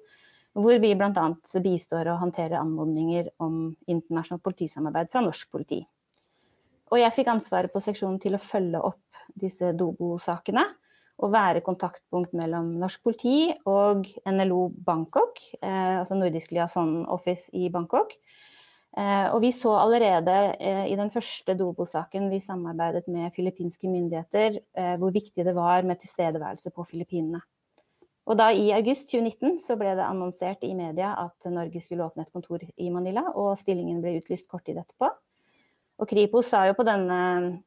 Hvor 0.54 0.78
vi 0.78 0.94
bl.a. 0.94 1.26
bistår 1.64 2.12
og 2.12 2.20
håndterer 2.20 2.60
anmodninger 2.60 3.32
om 3.40 3.78
internasjonalt 3.88 4.44
politisamarbeid 4.44 5.10
fra 5.10 5.22
norsk 5.22 5.50
politi. 5.50 5.88
Og 6.92 7.00
jeg 7.00 7.16
fikk 7.16 7.32
ansvaret 7.32 7.72
på 7.72 7.82
seksjonen 7.84 8.20
til 8.20 8.36
å 8.36 8.44
følge 8.44 8.82
opp 8.92 9.24
disse 9.40 9.72
Dobo-sakene. 9.78 10.66
Og 11.22 11.32
være 11.32 11.62
kontaktpunkt 11.64 12.34
mellom 12.34 12.74
norsk 12.82 13.04
politi 13.06 13.52
og 13.70 14.08
NLO 14.26 14.72
Bangkok, 14.74 15.38
eh, 15.62 16.00
altså 16.00 16.18
Nordisk 16.18 16.52
Liaison 16.56 17.04
Office 17.14 17.52
i 17.54 17.70
Bangkok. 17.70 18.16
Eh, 18.98 19.28
og 19.32 19.40
vi 19.40 19.54
så 19.56 19.72
allerede 19.80 20.34
eh, 20.60 20.90
i 20.92 20.98
den 21.00 21.12
første 21.14 21.54
Dobo-saken 21.56 22.28
vi 22.34 22.42
samarbeidet 22.44 23.06
med 23.08 23.32
filippinske 23.38 23.88
myndigheter, 23.88 24.58
eh, 24.76 24.96
hvor 25.00 25.14
viktig 25.16 25.46
det 25.48 25.54
var 25.56 25.88
med 25.88 26.02
tilstedeværelse 26.02 26.74
på 26.76 26.84
Filippinene. 26.90 27.40
Og 28.28 28.38
da 28.38 28.50
i 28.52 28.68
august 28.76 29.08
2019 29.14 29.62
så 29.64 29.78
ble 29.80 29.94
det 29.96 30.04
annonsert 30.04 30.66
i 30.68 30.74
media 30.76 31.14
at 31.22 31.48
Norge 31.50 31.80
skulle 31.82 32.04
åpne 32.04 32.26
et 32.28 32.36
kontor 32.36 32.66
i 32.78 32.90
Manila, 32.92 33.30
og 33.32 33.56
stillingen 33.62 34.04
ble 34.04 34.18
utlyst 34.20 34.50
kort 34.52 34.68
tid 34.68 34.82
etterpå. 34.82 35.10
Og 36.02 36.10
Kripos 36.10 36.50
denne, 36.88 37.62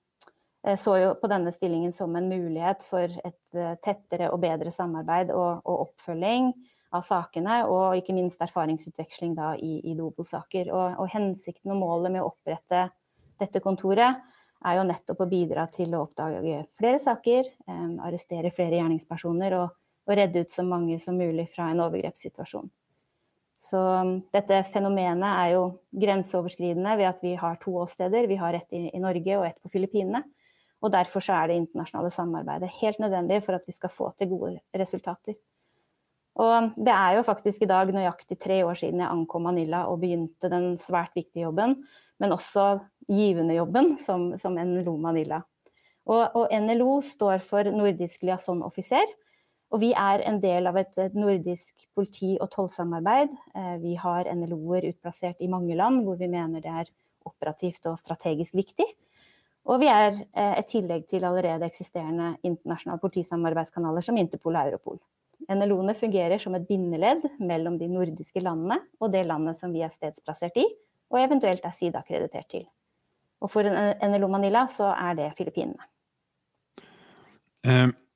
eh, 0.66 0.76
så 0.76 0.96
jo 0.98 1.14
på 1.14 1.30
denne 1.30 1.52
stillingen 1.54 1.92
som 1.92 2.16
en 2.16 2.28
mulighet 2.28 2.82
for 2.82 3.06
et 3.06 3.54
eh, 3.54 3.76
tettere 3.84 4.32
og 4.32 4.40
bedre 4.42 4.72
samarbeid 4.74 5.30
og, 5.30 5.62
og 5.62 5.88
oppfølging 5.88 6.50
av 6.94 7.02
sakene, 7.06 7.62
og 7.66 7.96
ikke 7.98 8.14
minst 8.14 8.42
erfaringsutveksling 8.42 9.34
da 9.38 9.54
i, 9.56 9.80
i 9.86 9.94
Dobo-saker. 9.98 10.70
Og, 10.74 10.98
og, 10.98 11.08
hensikten 11.14 11.74
og 11.74 11.80
målet 11.82 12.14
med 12.14 12.22
å 12.22 12.30
opprette 12.32 12.88
dette 13.38 13.62
kontoret 13.62 14.22
er 14.64 14.78
jo 14.78 14.86
nettopp 14.88 15.24
å 15.24 15.30
bidra 15.30 15.66
til 15.74 15.94
å 15.94 16.04
oppdage 16.06 16.60
flere 16.78 17.00
saker, 17.02 17.50
eh, 17.70 17.88
arrestere 18.06 18.54
flere 18.54 18.80
gjerningspersoner 18.80 19.60
og, 19.60 19.74
og 20.10 20.18
redde 20.18 20.42
ut 20.42 20.54
så 20.54 20.66
mange 20.66 20.98
som 21.02 21.18
mulig 21.18 21.46
fra 21.54 21.70
en 21.70 21.86
overgrepssituasjon. 21.86 22.66
Så 23.62 23.78
um, 23.78 24.16
dette 24.34 24.60
fenomenet 24.68 25.28
er 25.28 25.54
jo 25.54 25.62
grenseoverskridende 26.02 26.96
ved 27.00 27.08
at 27.08 27.22
vi 27.24 27.34
har 27.40 27.56
to 27.62 27.76
åsteder. 27.84 28.28
Vi 28.28 28.38
har 28.40 28.56
ett 28.58 28.76
i, 28.76 28.88
i 28.92 29.02
Norge 29.02 29.38
og 29.38 29.46
ett 29.48 29.60
på 29.62 29.72
Filippinene. 29.72 30.22
Og 30.84 30.92
derfor 30.92 31.24
er 31.32 31.48
det 31.48 31.56
internasjonale 31.62 32.10
samarbeidet 32.12 32.72
helt 32.82 33.00
nødvendig 33.00 33.40
for 33.46 33.56
at 33.56 33.64
vi 33.66 33.72
skal 33.72 33.92
få 33.92 34.10
til 34.18 34.28
gode 34.34 34.58
resultater. 34.76 35.38
Og 36.34 36.50
um, 36.50 36.70
det 36.76 36.92
er 36.92 37.16
jo 37.16 37.26
faktisk 37.26 37.62
i 37.62 37.70
dag 37.70 37.90
nøyaktig 37.94 38.36
tre 38.42 38.58
år 38.66 38.76
siden 38.78 39.00
jeg 39.00 39.10
ankom 39.10 39.46
Manila 39.46 39.84
og 39.90 40.00
begynte 40.02 40.50
den 40.50 40.74
svært 40.82 41.14
viktige 41.14 41.46
jobben, 41.46 41.78
men 42.20 42.34
også 42.34 42.82
givende 43.08 43.54
jobben 43.54 43.94
som, 44.02 44.32
som 44.38 44.58
NLO 44.58 44.96
Manila. 45.00 45.40
Og, 46.04 46.24
og, 46.36 46.50
NLO 46.52 46.98
står 47.04 47.40
for 47.46 47.70
Nordisk 47.72 48.26
liaison 48.26 48.60
offiser, 48.66 49.06
Og 49.74 49.80
vi 49.82 49.90
er 49.98 50.22
en 50.22 50.36
del 50.38 50.68
av 50.70 50.76
et 50.78 51.16
nordisk 51.18 51.88
politi- 51.98 52.36
og 52.38 52.46
tollsamarbeid. 52.52 53.32
Vi 53.82 53.96
har 53.98 54.28
NLO-er 54.30 54.86
utplassert 54.92 55.40
i 55.42 55.50
mange 55.50 55.74
land 55.74 56.04
hvor 56.06 56.20
vi 56.20 56.28
mener 56.30 56.62
det 56.62 56.70
er 56.70 56.92
operativt 57.26 57.88
og 57.90 57.98
strategisk 57.98 58.54
viktig. 58.54 58.86
Og 59.66 59.80
vi 59.80 59.88
er 59.90 60.14
et 60.36 60.68
tillegg 60.70 61.08
til 61.10 61.24
allerede 61.26 61.66
eksisterende 61.66 62.36
internasjonale 62.46 63.02
politisamarbeidskanaler 63.02 64.04
som 64.04 64.20
Interpol 64.20 64.60
og 64.60 64.70
Europol. 64.70 65.00
NLO-ene 65.50 65.96
fungerer 65.98 66.38
som 66.38 66.54
et 66.54 66.68
bindeledd 66.68 67.26
mellom 67.42 67.74
de 67.80 67.88
nordiske 67.90 68.44
landene 68.44 68.78
og 69.00 69.10
det 69.12 69.24
landet 69.26 69.58
som 69.58 69.74
vi 69.74 69.82
er 69.82 69.92
stedsplassert 69.92 70.56
i, 70.60 70.68
og 71.10 71.20
eventuelt 71.20 71.64
er 71.66 71.74
sideakkreditert 71.74 72.48
til. 72.52 72.64
Og 73.42 73.50
for 73.50 73.66
NLO 73.66 74.30
Manila 74.30 74.68
så 74.72 74.92
er 74.94 75.18
det 75.18 75.32
Filippinene. 75.36 75.90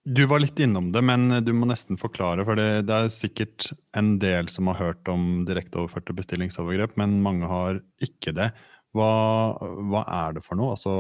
Du 0.09 0.23
var 0.27 0.41
litt 0.41 0.57
innom 0.59 0.87
det, 0.93 1.03
men 1.05 1.29
du 1.45 1.51
må 1.53 1.67
nesten 1.69 1.99
forklare. 2.01 2.45
For 2.49 2.57
det, 2.57 2.87
det 2.89 2.97
er 2.97 3.11
sikkert 3.13 3.67
en 3.99 4.15
del 4.23 4.47
som 4.49 4.71
har 4.71 4.79
hørt 4.81 5.09
om 5.13 5.43
direkteoverførte 5.45 6.15
bestillingsovergrep, 6.17 6.95
men 6.97 7.19
mange 7.21 7.49
har 7.51 7.83
ikke 8.01 8.33
det. 8.39 8.47
Hva, 8.97 9.11
hva 9.61 10.07
er 10.09 10.39
det 10.39 10.43
for 10.47 10.57
noe? 10.57 10.79
Altså, 10.79 10.95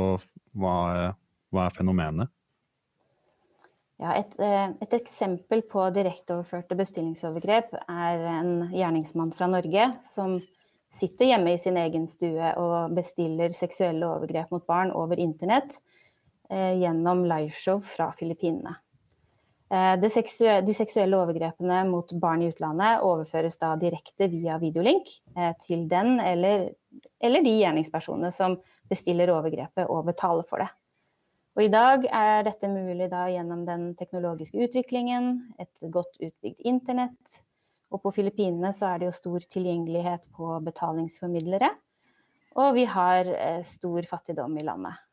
hva, 0.52 0.74
hva 1.54 1.62
er 1.64 1.78
fenomenet? 1.78 2.34
Ja, 3.98 4.12
et, 4.14 4.36
eh, 4.44 4.74
et, 4.76 4.92
eksempel 4.94 5.64
på 5.66 5.86
direkteoverførte 5.96 6.76
bestillingsovergrep 6.78 7.72
er 7.80 8.26
en 8.30 8.52
gjerningsmann 8.70 9.32
fra 9.34 9.48
Norge 9.50 9.88
som 10.12 10.36
sitter 10.94 11.32
hjemme 11.32 11.54
i 11.56 11.62
sin 11.62 11.80
egen 11.80 12.04
stue 12.12 12.52
og 12.60 12.92
bestiller 12.96 13.56
seksuelle 13.56 14.04
overgrep 14.06 14.52
mot 14.52 14.68
barn 14.68 14.92
over 14.92 15.18
internett 15.18 15.80
eh, 16.52 16.76
gjennom 16.78 17.24
liveshow 17.24 17.80
fra 17.82 18.12
Filippinene. 18.20 18.76
Eh, 19.68 20.08
seksuelle, 20.08 20.62
de 20.64 20.72
seksuelle 20.72 21.16
overgrepene 21.18 21.82
mot 21.90 22.12
barn 22.16 22.42
i 22.42 22.48
utlandet 22.48 23.02
overføres 23.04 23.58
da 23.60 23.74
direkte 23.76 24.30
via 24.32 24.56
videolink 24.62 25.10
eh, 25.36 25.52
til 25.66 25.84
den 25.90 26.16
eller, 26.24 26.70
eller 27.20 27.44
de 27.44 27.52
gjerningspersonene 27.58 28.32
som 28.32 28.56
bestiller 28.88 29.28
overgrepet 29.34 29.90
og 29.92 30.06
betaler 30.08 30.46
for 30.48 30.64
det. 30.64 30.70
Og 31.58 31.66
I 31.66 31.72
dag 31.72 32.06
er 32.14 32.46
dette 32.46 32.70
mulig 32.70 33.10
gjennom 33.10 33.66
den 33.66 33.90
teknologiske 33.98 34.62
utviklingen, 34.62 35.50
et 35.58 35.90
godt 35.90 36.16
utbygd 36.16 36.64
internett. 36.64 37.40
Og 37.92 38.00
på 38.04 38.12
Filippinene 38.14 38.70
så 38.76 38.92
er 38.92 39.00
det 39.00 39.08
jo 39.08 39.16
stor 39.16 39.44
tilgjengelighet 39.52 40.30
på 40.36 40.52
betalingsformidlere. 40.64 41.72
Og 42.56 42.72
vi 42.78 42.86
har 42.88 43.28
eh, 43.34 43.60
stor 43.68 44.06
fattigdom 44.08 44.56
i 44.56 44.64
landet. 44.64 45.07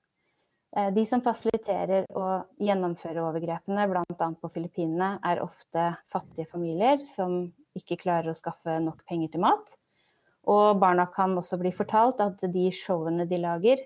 Eh, 0.76 0.92
de 0.94 1.06
som 1.08 1.24
fasiliterer 1.24 2.08
og 2.20 2.60
gjennomfører 2.60 3.22
overgrepene, 3.24 3.88
bl.a. 3.88 4.30
på 4.42 4.52
Filippinene, 4.52 5.16
er 5.24 5.44
ofte 5.44 5.94
fattige 6.12 6.50
familier 6.52 7.00
som 7.08 7.46
ikke 7.76 8.00
klarer 8.02 8.32
å 8.32 8.38
skaffe 8.38 8.78
nok 8.84 9.06
penger 9.08 9.32
til 9.34 9.46
mat. 9.46 9.76
Og 10.52 10.78
barna 10.82 11.08
kan 11.10 11.34
også 11.40 11.58
bli 11.62 11.72
fortalt 11.74 12.20
at 12.22 12.44
de 12.54 12.68
showene 12.76 13.26
de 13.30 13.40
lager, 13.42 13.86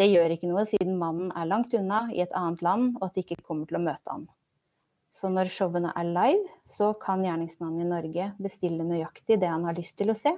det 0.00 0.08
gjør 0.08 0.32
ikke 0.32 0.48
noe 0.48 0.64
siden 0.66 0.96
mannen 0.98 1.28
er 1.36 1.50
langt 1.50 1.74
unna 1.76 2.06
i 2.14 2.22
et 2.24 2.32
annet 2.32 2.62
land 2.64 2.94
og 2.96 3.10
at 3.10 3.18
de 3.18 3.26
ikke 3.26 3.44
kommer 3.44 3.68
til 3.68 3.76
å 3.76 3.84
møte 3.84 4.08
ham. 4.08 4.24
Så 5.12 5.28
når 5.28 5.52
showene 5.52 5.92
er 5.92 6.08
live, 6.08 6.46
så 6.64 6.94
kan 6.96 7.20
gjerningsmannen 7.20 7.84
i 7.84 7.90
Norge 7.90 8.30
bestille 8.40 8.86
nøyaktig 8.88 9.36
det 9.42 9.52
han 9.52 9.68
har 9.68 9.76
lyst 9.76 9.98
til 10.00 10.10
å 10.10 10.16
se. 10.16 10.32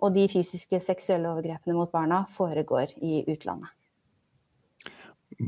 Og 0.00 0.14
de 0.16 0.24
fysiske 0.32 0.80
seksuelle 0.80 1.28
overgrepene 1.28 1.76
mot 1.76 1.92
barna 1.92 2.22
foregår 2.32 2.96
i 3.04 3.26
utlandet. 3.28 3.77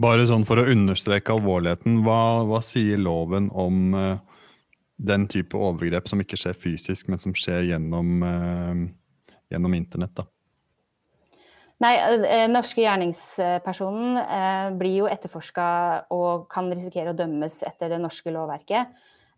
Bare 0.00 0.26
sånn 0.28 0.44
for 0.46 0.60
å 0.60 0.66
understreke 0.70 1.32
alvorligheten, 1.34 2.02
hva, 2.04 2.42
hva 2.46 2.60
sier 2.64 3.00
loven 3.00 3.49
om 3.56 3.94
uh, 3.96 4.18
den 5.00 5.25
type 5.32 5.56
overgrep 5.56 6.10
som 6.10 6.20
ikke 6.20 6.38
skjer 6.38 6.58
fysisk, 6.58 7.08
men 7.08 7.22
som 7.22 7.32
skjer 7.34 7.72
gjennom, 7.72 8.20
uh, 8.20 9.32
gjennom 9.50 9.75
internett? 9.78 10.14
da? 10.20 10.28
Nei, 11.80 11.94
eh, 11.96 12.44
norske 12.52 12.82
gjerningspersonen 12.82 14.18
eh, 14.20 14.66
blir 14.76 14.99
jo 14.99 15.06
etterforska 15.08 15.66
og 16.12 16.44
kan 16.52 16.68
risikere 16.68 17.14
å 17.14 17.16
dømmes 17.16 17.62
etter 17.64 17.94
det 17.94 18.00
norske 18.02 18.32
lovverket. 18.34 18.90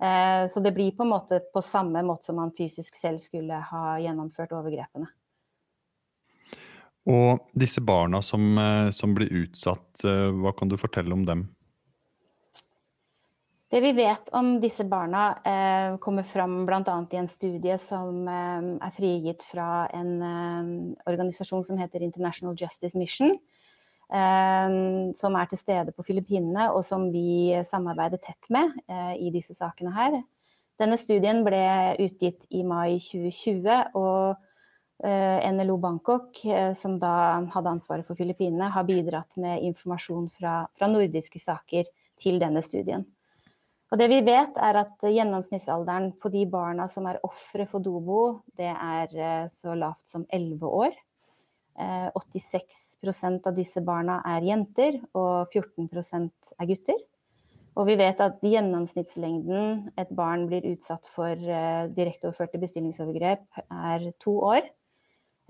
Eh, 0.03 0.43
så 0.51 0.63
det 0.65 0.73
blir 0.75 0.91
på 0.97 1.07
en 1.07 1.13
måte 1.13 1.39
på 1.55 1.63
samme 1.63 2.03
måte 2.03 2.27
som 2.27 2.41
man 2.41 2.51
fysisk 2.57 2.99
selv 2.99 3.23
skulle 3.23 3.61
ha 3.69 3.95
gjennomført 4.03 4.57
overgrepene. 4.59 5.07
Og 7.11 7.49
disse 7.59 7.83
barna 7.83 8.21
som, 8.23 8.55
som 8.95 9.15
blir 9.17 9.33
utsatt, 9.43 10.05
hva 10.07 10.53
kan 10.55 10.71
du 10.71 10.77
fortelle 10.79 11.11
om 11.17 11.25
dem? 11.27 11.49
Det 13.73 13.81
vi 13.81 13.93
vet 13.97 14.29
om 14.37 14.61
disse 14.61 14.85
barna, 14.85 15.39
eh, 15.45 15.97
kommer 15.97 16.23
fram 16.23 16.67
bl.a. 16.67 17.07
i 17.11 17.17
en 17.17 17.29
studie 17.29 17.79
som 17.81 18.29
eh, 18.29 18.67
er 18.85 18.93
frigitt 18.93 19.41
fra 19.49 19.87
en 19.97 20.11
eh, 20.21 20.67
organisasjon 21.09 21.65
som 21.65 21.81
heter 21.81 22.05
International 22.05 22.53
Justice 22.53 22.99
Mission. 22.99 23.33
Eh, 24.13 24.75
som 25.17 25.41
er 25.41 25.49
til 25.49 25.63
stede 25.63 25.97
på 25.97 26.05
Filippinene, 26.05 26.69
og 26.69 26.85
som 26.85 27.09
vi 27.15 27.57
samarbeider 27.65 28.21
tett 28.21 28.51
med 28.53 28.77
eh, 28.93 29.15
i 29.25 29.33
disse 29.33 29.57
sakene 29.57 29.95
her. 29.97 30.21
Denne 30.77 31.01
studien 31.01 31.41
ble 31.47 31.65
utgitt 31.97 32.45
i 32.53 32.67
mai 32.69 32.99
2020, 33.01 33.97
og 33.97 34.35
eh, 34.37 34.52
NLO 35.03 35.79
Bangkok, 35.83 36.37
som 36.79 36.99
da 37.03 37.41
hadde 37.51 37.71
ansvaret 37.73 38.07
for 38.07 38.15
Filippinene, 38.15 38.69
har 38.71 38.85
bidratt 38.87 39.35
med 39.41 39.65
informasjon 39.67 40.29
fra, 40.31 40.61
fra 40.79 40.87
nordiske 40.91 41.41
saker 41.43 41.89
til 42.23 42.39
denne 42.39 42.63
studien. 42.63 43.03
Og 43.93 43.99
det 44.01 44.09
vi 44.09 44.23
vet, 44.25 44.57
er 44.57 44.79
at 44.81 45.05
gjennomsnittsalderen 45.05 46.15
på 46.21 46.31
de 46.33 46.47
barna 46.49 46.87
som 46.89 47.05
er 47.11 47.21
ofre 47.27 47.67
for 47.69 47.85
Dobo, 47.85 48.21
det 48.57 48.71
er 48.73 49.13
eh, 49.13 49.49
så 49.53 49.75
lavt 49.77 50.07
som 50.09 50.25
11 50.33 50.65
år. 50.65 50.97
86 51.77 52.79
eh, 53.05 53.37
av 53.37 53.53
disse 53.57 53.83
barna 53.85 54.23
er 54.33 54.49
jenter, 54.49 54.97
og 55.13 55.53
14% 55.53 56.55
er 56.57 56.71
gutter. 56.71 57.05
Og 57.77 57.89
vi 57.89 57.99
vet 58.01 58.21
at 58.21 58.41
gjennomsnittslengden 58.45 59.93
et 60.01 60.11
barn 60.17 60.47
blir 60.49 60.71
utsatt 60.73 61.09
for 61.13 61.37
eh, 61.37 61.85
direkteoverførte 61.93 62.61
bestillingsovergrep, 62.65 63.45
er 63.69 64.09
to 64.25 64.39
år. 64.55 64.73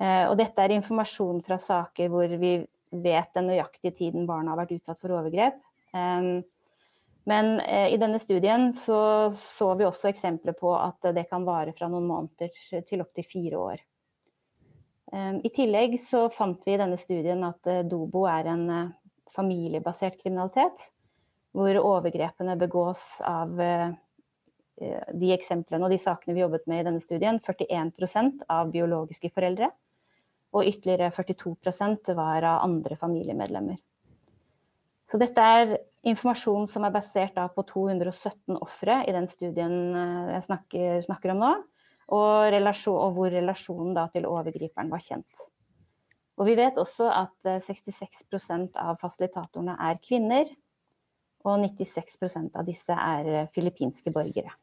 Og 0.01 0.33
dette 0.41 0.59
er 0.65 0.73
informasjon 0.75 1.43
fra 1.45 1.59
saker 1.61 2.09
hvor 2.11 2.33
vi 2.41 2.55
vet 2.93 3.35
den 3.37 3.49
nøyaktige 3.51 3.93
tiden 3.97 4.25
barna 4.27 4.53
har 4.53 4.63
vært 4.63 4.75
utsatt 4.79 5.01
for 5.01 5.15
overgrep. 5.15 5.61
Men 7.25 7.61
eh, 7.61 7.93
i 7.95 7.99
denne 8.01 8.19
studien 8.19 8.73
så, 8.75 9.31
så 9.37 9.73
vi 9.79 9.87
også 9.87 10.11
eksempler 10.11 10.57
på 10.59 10.75
at 10.75 11.13
det 11.15 11.29
kan 11.31 11.47
vare 11.47 11.75
fra 11.77 11.89
noen 11.91 12.09
måneder 12.09 12.83
til 12.89 13.05
opptil 13.05 13.27
fire 13.27 13.65
år. 13.71 13.83
I 15.13 15.51
tillegg 15.53 15.99
så 16.01 16.23
fant 16.33 16.63
vi 16.65 16.73
i 16.73 16.79
denne 16.81 16.97
studien 16.97 17.43
at 17.45 17.69
uh, 17.69 17.83
Dobo 17.85 18.23
er 18.33 18.47
en 18.49 18.63
familiebasert 19.29 20.17
kriminalitet. 20.23 20.87
Hvor 21.53 21.77
overgrepene 21.77 22.55
begås 22.57 23.03
av 23.29 23.61
de 23.61 25.33
eksemplene 25.35 25.85
og 25.85 25.93
de 25.93 25.99
sakene 26.01 26.33
vi 26.33 26.41
jobbet 26.41 26.65
med 26.65 26.81
i 26.81 26.87
denne 26.87 27.03
studien, 27.05 27.37
41% 27.45 28.47
av 28.49 28.73
biologiske 28.73 29.29
foreldre. 29.35 29.69
Og 30.53 30.69
ytterligere 30.69 31.13
42% 31.15 32.13
var 32.17 32.45
av 32.45 32.65
andre 32.67 32.97
familiemedlemmer. 33.01 33.79
Så 35.09 35.21
dette 35.21 35.45
er 35.45 35.75
informasjon 36.09 36.67
som 36.71 36.85
er 36.87 36.93
basert 36.95 37.37
på 37.55 37.65
217 37.69 38.57
ofre 38.57 39.03
i 39.09 39.15
den 39.15 39.29
studien 39.31 39.75
eh, 39.97 40.35
jeg 40.37 40.47
snakker, 40.49 41.01
snakker 41.07 41.35
om 41.35 41.43
nå, 41.43 41.53
og, 42.13 42.33
relasjon, 42.53 42.99
og, 42.99 43.17
hvor 43.17 43.33
relasjonen 43.33 43.99
til 44.15 44.29
overgriperen 44.29 44.93
var 44.93 45.05
kjent. 45.05 45.47
Og 46.41 46.49
vi 46.49 46.57
vet 46.59 46.81
også 46.81 47.11
at 47.13 47.53
66 47.63 48.25
eh, 48.33 48.67
av 48.83 48.99
fasilitatorene 49.01 49.77
er 49.79 50.01
kvinner, 50.03 50.51
og 51.43 51.59
96% 51.61 52.55
av 52.59 52.67
disse 52.67 52.95
er 52.95 53.31
eh, 53.31 53.49
filippinske 53.55 54.13
borgere. 54.15 54.55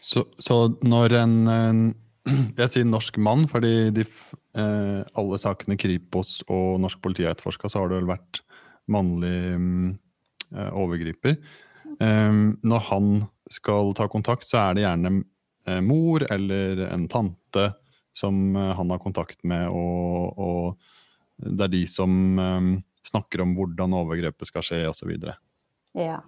Så, 0.00 0.24
så 0.40 0.70
når 0.80 1.14
en, 1.20 1.34
Jeg 2.60 2.68
sier 2.68 2.86
norsk 2.88 3.16
mann, 3.22 3.46
fordi 3.48 3.90
de, 3.96 4.04
eh, 4.58 5.00
alle 5.18 5.40
sakene 5.40 5.78
Kripos 5.80 6.40
og 6.48 6.80
norsk 6.82 7.00
politi 7.02 7.24
har 7.24 7.34
etterforska, 7.34 7.70
så 7.70 7.82
har 7.82 7.90
det 7.90 8.00
vel 8.02 8.10
vært 8.12 8.42
mannlig 8.90 9.36
eh, 9.56 10.70
overgriper. 10.76 11.38
Eh, 12.00 12.40
når 12.60 12.88
han 12.90 13.12
skal 13.50 13.94
ta 13.98 14.06
kontakt, 14.10 14.46
så 14.48 14.60
er 14.62 14.76
det 14.76 14.84
gjerne 14.84 15.14
uh, 15.68 15.80
mor 15.84 16.24
eller 16.30 16.86
en 16.90 17.08
tante 17.10 17.70
som 18.16 18.56
uh, 18.56 18.72
han 18.78 18.90
har 18.90 19.02
kontakt 19.02 19.42
med, 19.46 19.68
og, 19.68 20.38
og 20.38 21.48
det 21.56 21.66
er 21.66 21.72
de 21.72 21.84
som 21.88 22.38
um, 22.38 22.72
snakker 23.06 23.42
om 23.44 23.54
hvordan 23.56 23.96
overgrepet 23.96 24.50
skal 24.50 24.64
skje, 24.66 24.80
osv. 24.90 25.12
Ja, 25.98 26.20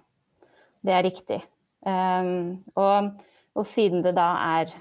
det 0.83 0.95
er 0.95 1.05
riktig. 1.05 1.39
Um, 1.83 2.63
og, 2.79 3.13
og, 3.53 3.65
siden 3.67 4.03
det 4.05 4.15
da 4.17 4.29
er 4.59 4.73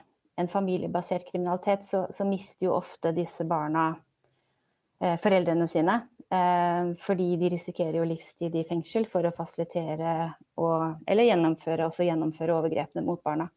en 0.42 0.50
familiebasert 0.50 1.28
kriminalitet, 1.30 1.86
så, 1.86 2.06
så 2.10 2.26
mister 2.28 2.68
jo 2.68 2.76
ofte 2.76 3.14
disse 3.16 3.46
barna 3.48 3.92
eh, 5.02 5.16
foreldrene 5.22 5.68
sine. 5.70 6.00
Eh, 6.32 6.92
fordi 7.00 7.34
de 7.36 7.50
risikerer 7.52 7.98
jo 8.00 8.08
livstid 8.08 8.54
i 8.56 8.66
fengsel 8.68 9.04
for 9.10 9.26
å 9.28 9.34
fasilitere 9.36 10.14
og, 10.60 11.02
eller 11.06 11.28
gjennomføre, 11.28 11.90
gjennomføre 11.92 12.54
overgrepene 12.56 13.04
mot 13.04 13.20
barna. 13.24 13.50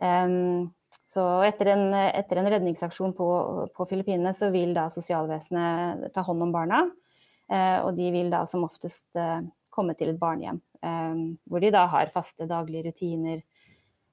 Um, 0.00 0.70
så 1.10 1.24
etter 1.44 1.72
en, 1.74 1.90
etter 1.92 2.38
en 2.40 2.48
redningsaksjon 2.48 3.12
på, 3.18 3.26
på, 3.74 3.86
Filippinene, 3.90 4.32
så 4.32 4.48
vil 4.54 4.72
da 4.76 4.86
sosialvesenet 4.92 6.06
ta 6.14 6.22
hånd 6.24 6.46
om 6.46 6.54
barna. 6.54 6.84
Uh, 7.50 7.82
og 7.82 7.96
de 7.98 8.12
vil 8.14 8.30
da 8.30 8.44
som 8.46 8.62
oftest 8.64 9.10
uh, 9.18 9.42
komme 9.74 9.96
til 9.98 10.12
et 10.12 10.20
barnehjem, 10.20 10.60
um, 10.86 11.24
hvor 11.50 11.62
de 11.62 11.72
da 11.74 11.82
har 11.90 12.12
faste 12.14 12.46
daglige 12.46 12.86
rutiner, 12.86 13.42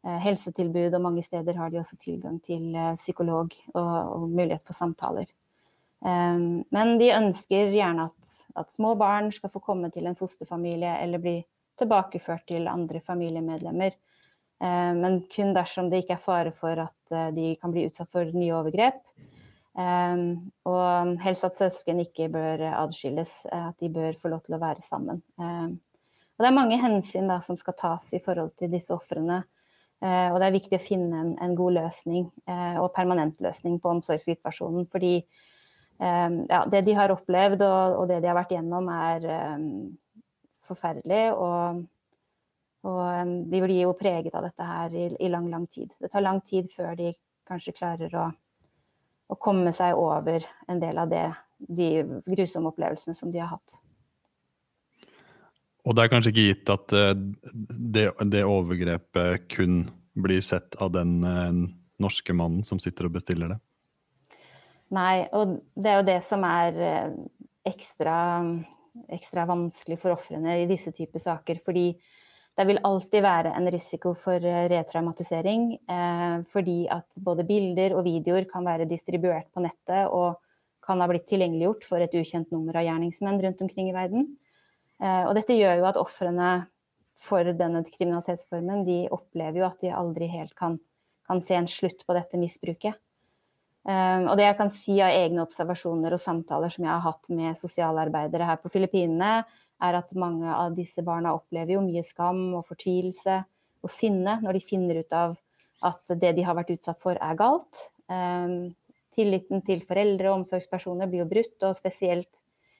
helsetilbud, 0.04 0.94
og 0.94 1.01
mange 1.01 1.24
steder 1.25 1.58
har 1.58 1.72
de 1.72 1.80
også 1.82 1.98
tilgang 2.00 2.38
til 2.46 2.75
psykolog 2.96 3.51
og, 3.74 3.96
og 4.13 4.30
mulighet 4.30 4.63
for 4.66 4.77
samtaler. 4.77 5.25
Men 6.01 6.94
de 7.00 7.10
ønsker 7.10 7.72
gjerne 7.74 8.06
at, 8.12 8.34
at, 8.56 8.72
små 8.72 8.94
barn 8.96 9.32
skal 9.34 9.50
få 9.50 9.60
komme 9.66 9.89
til 9.92 10.06
en 10.06 10.16
fosterfamilie 10.16 10.92
eller 11.01 11.22
bli 11.24 11.36
tilbakeført 11.82 12.46
til 12.48 12.70
andre 12.70 13.01
familiemedlemmer. 13.01 13.98
Um, 14.62 15.01
men 15.01 15.18
kun 15.30 15.56
dersom 15.58 15.89
det 15.89 16.04
ikke 16.04 16.16
er 16.16 16.24
fare 16.24 16.54
for 16.56 16.86
at 16.86 17.34
de 17.34 17.56
kan 17.62 17.74
bli 17.74 17.88
utsatt 17.89 18.10
for 18.13 18.30
nye 18.34 18.54
overgrep. 18.58 19.01
Og 19.77 21.18
helst 21.22 21.46
at 21.46 21.58
søsken 21.58 22.00
ikke 22.01 22.32
bør 22.34 22.63
adskilles, 22.72 23.44
at 23.54 23.77
de 23.80 23.92
bør 23.94 24.18
få 24.22 24.32
lov 24.34 24.42
til 24.46 24.58
å 24.58 24.62
være 24.62 24.82
sammen. 24.82 25.22
og 25.38 26.42
det 26.42 26.48
er 26.50 26.56
mange 26.56 26.80
hensyn 26.82 27.30
da, 27.30 27.38
som 27.42 27.58
skal 27.58 27.77
tas 27.77 28.08
i 28.13 28.22
forhold 28.24 28.56
til 28.58 28.72
disse 28.74 28.94
ofrene. 28.94 29.44
Uh, 29.98 30.30
og 30.30 30.38
det 30.38 30.48
er 30.48 30.56
viktig 30.56 30.77
å 30.77 30.84
finne 30.84 31.20
en, 31.24 31.36
en 31.42 31.58
god 31.58 31.80
løsning, 31.80 32.27
og 32.77 32.92
permanent 32.96 33.39
løsning 33.42 33.80
på 33.82 33.96
omsorgssituasjonen. 33.96 34.86
fordi 34.92 35.16
Ehm, 36.00 36.46
ja, 36.50 36.66
det 36.66 36.82
de 36.86 36.94
har 36.94 37.10
opplevd 37.10 37.63
og, 37.66 37.96
og, 37.98 38.08
det 38.10 38.20
de 38.22 38.30
har 38.30 38.38
vært 38.38 38.54
gjennom, 38.54 38.89
er 38.94 39.27
forferdelig. 40.68 41.24
Og, 41.34 41.82
og 42.88 43.32
de 43.51 43.63
blir 43.63 43.82
jo 43.82 43.96
preget 43.98 44.36
av 44.38 44.46
dette 44.48 44.68
her 44.68 44.94
i, 44.94 45.08
i, 45.16 45.32
lang, 45.34 45.50
lang 45.54 45.66
tid. 45.72 45.92
Det 46.01 46.12
tar 46.13 46.25
lang 46.25 46.44
tid 46.46 46.70
før 46.74 46.94
de 47.00 47.16
kanskje 47.48 47.75
klarer 47.77 48.13
å, 48.20 48.30
å 49.32 49.39
komme 49.42 49.74
seg 49.75 49.98
over 49.98 50.46
en 50.68 50.84
del 50.84 51.01
av 51.01 51.12
det, 51.12 51.25
de 51.58 51.92
grusomme 52.27 52.70
opplevelsene 52.74 53.18
som 53.18 53.32
de 53.34 53.42
har 53.42 53.56
hatt. 53.56 53.80
Og 55.88 55.96
det 55.96 56.03
er 56.03 56.12
kanskje 56.12 56.34
ikke 56.34 56.48
gitt 56.50 56.72
at 56.74 56.94
uh, 56.96 57.13
det, 57.96 58.10
det, 58.27 58.44
overgrepet 58.44 59.48
kun 59.53 59.86
blir 60.20 60.44
sett 60.44 60.75
av 60.84 60.91
den 60.96 61.22
uh, 61.24 61.63
norske 62.03 62.36
mannen 62.36 62.65
som 62.67 62.82
sitter 62.82 63.08
og 63.08 63.15
bestiller 63.15 63.56
det? 63.56 63.60
Nei, 64.96 65.27
og 65.36 65.58
det 65.75 65.91
er 65.91 65.98
jo 66.00 66.08
det 66.08 66.20
som 66.24 66.44
er 66.48 66.77
eh, 66.79 67.15
ekstra, 67.67 68.17
ekstra 69.12 69.44
vanskelig 69.50 69.98
for 70.00 70.15
ofrene 70.15 70.62
i 70.62 70.70
disse 70.70 70.94
typer 70.96 71.20
saker. 71.20 71.60
Fordi 71.65 71.89
det 72.58 72.65
vil 72.70 72.79
alltid 72.88 73.25
være 73.25 73.51
en 73.58 73.67
risiko 73.74 74.13
for 74.17 74.39
eh, 74.39 74.65
retraumatisering. 74.72 75.70
Eh, 75.91 76.38
fordi 76.53 76.79
at 76.94 77.20
både 77.24 77.46
bilder 77.50 77.98
og 77.98 78.06
videoer 78.08 78.48
kan 78.50 78.65
være 78.67 78.88
distribuert 78.89 79.51
på 79.51 79.65
nettet 79.65 80.08
og 80.08 80.39
kan 80.88 81.03
ha 81.03 81.10
blitt 81.12 81.27
tilgjengeliggjort 81.27 81.84
for 81.84 82.00
et 82.00 82.15
ukjent 82.15 82.53
nummer 82.56 82.79
av 82.79 82.88
gjerningsmenn 82.88 83.41
rundt 83.44 83.63
omkring 83.65 83.91
i 83.91 83.98
verden. 83.98 84.29
Eh, 85.04 85.24
og 85.27 85.34
dette 85.38 85.58
gjør 85.58 85.82
jo 85.82 85.88
at 85.89 86.00
ofrene 86.01 86.51
for 87.22 87.48
denne 87.58 87.84
kriminalitetsformen 87.86 88.86
de 88.88 89.00
opplever 89.13 89.62
jo 89.62 89.68
at 89.68 89.82
de 89.82 89.94
aldri 89.94 90.30
helt 90.32 90.54
kan, 90.58 90.77
kan 91.27 91.42
se 91.44 91.58
en 91.58 91.70
slutt 91.70 92.06
på 92.06 92.16
dette 92.18 92.39
misbruket. 92.39 92.98
Um, 93.88 94.25
og 94.27 94.34
det 94.36 94.44
jeg 94.44 94.58
kan 94.60 94.72
si 94.74 94.98
av 95.00 95.13
egne 95.16 95.46
observasjoner 95.46 96.12
og 96.12 96.20
samtaler 96.20 96.74
som 96.74 96.84
jeg 96.84 96.92
har 96.92 97.06
hatt 97.06 97.30
med 97.32 97.56
sosialarbeidere 97.56 98.50
her 98.50 98.60
på 98.60 98.72
Filippinene, 98.74 99.46
er 99.77 99.96
at 99.96 100.12
mange 100.18 100.50
av 100.51 100.74
disse 100.75 101.04
barna 101.06 101.32
opplever 101.38 101.77
jo 101.77 101.84
mye 101.86 102.04
skam 102.04 102.58
og 102.58 102.66
fortvilelse 102.68 103.38
og 103.86 103.94
sinne 103.94 104.40
når 104.42 104.57
de 104.57 104.64
finner 104.66 105.00
ut 105.00 105.16
av 105.16 105.38
at 105.88 106.18
det 106.20 106.33
de 106.36 106.44
har 106.44 106.57
vært 106.57 106.74
utsatt 106.74 107.00
for, 107.00 107.16
er 107.16 107.40
galt. 107.40 107.86
Um, 108.12 108.74
tilliten 109.16 109.64
til 109.66 109.86
foreldre 109.88 110.31
og 110.31 110.42
omsorgspersoner 110.42 111.07
blir 111.07 111.24
jo 111.24 111.29
brutt, 111.31 111.55
og 111.64 111.77
spesielt 111.77 112.31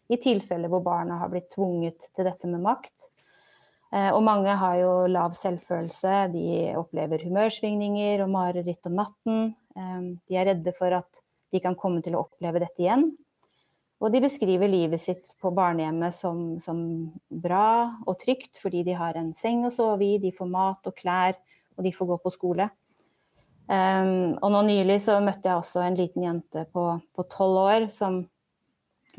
i 0.08 0.20
tilfeller 0.22 0.72
hvor 0.72 0.84
barna 0.86 1.20
har 1.22 1.32
blitt 1.32 1.50
tvunget 1.54 2.10
til 2.16 2.28
dette 2.28 2.50
med 2.50 2.64
makt. 2.64 3.10
Uh, 3.94 4.12
og 4.12 4.22
mange 4.28 4.52
har 4.60 4.80
jo 4.82 4.92
lav 5.12 5.36
selvfølelse, 5.38 6.26
de 6.34 6.48
opplever 6.80 7.24
humørsvingninger 7.24 8.24
og 8.26 8.34
mareritt 8.34 8.90
om 8.90 8.98
natten. 9.00 9.54
Ehm, 9.78 10.10
de 10.28 10.38
er 10.38 10.50
redde 10.52 10.74
for 10.76 10.92
at 10.98 11.24
de 11.54 11.62
kan 11.64 11.78
komme 11.80 12.02
til 12.04 12.18
å 12.18 12.26
oppleve 12.26 12.62
dette 12.64 12.84
igjen. 12.84 13.12
Og 13.98 14.14
de 14.14 14.22
beskriver 14.22 14.70
livet 14.70 15.02
sitt 15.02 15.34
på 15.42 15.50
barnehjemmet 15.58 16.14
som, 16.14 16.42
som, 16.62 16.80
bra 17.30 17.98
og 18.06 18.20
trygt, 18.22 18.60
fordi 18.62 18.84
de 18.86 18.98
har 18.98 19.18
en 19.18 19.32
seng 19.38 19.64
å 19.66 19.74
sove 19.74 20.06
i, 20.06 20.20
de 20.22 20.34
får 20.36 20.50
mat 20.52 20.90
og 20.90 20.98
klær, 20.98 21.38
og 21.78 21.86
de 21.86 21.94
får 21.94 22.12
gå 22.12 22.18
på 22.22 22.34
skole. 22.34 22.68
Um, 23.68 24.38
og 24.38 24.52
nå 24.54 24.62
nylig 24.70 25.00
så 25.04 25.18
møtte 25.20 25.50
jeg 25.50 25.60
også 25.60 25.82
en 25.84 25.98
liten 25.98 26.24
jente 26.24 26.64
på 26.72 27.26
tolv 27.34 27.58
år 27.66 27.88
som 27.92 28.22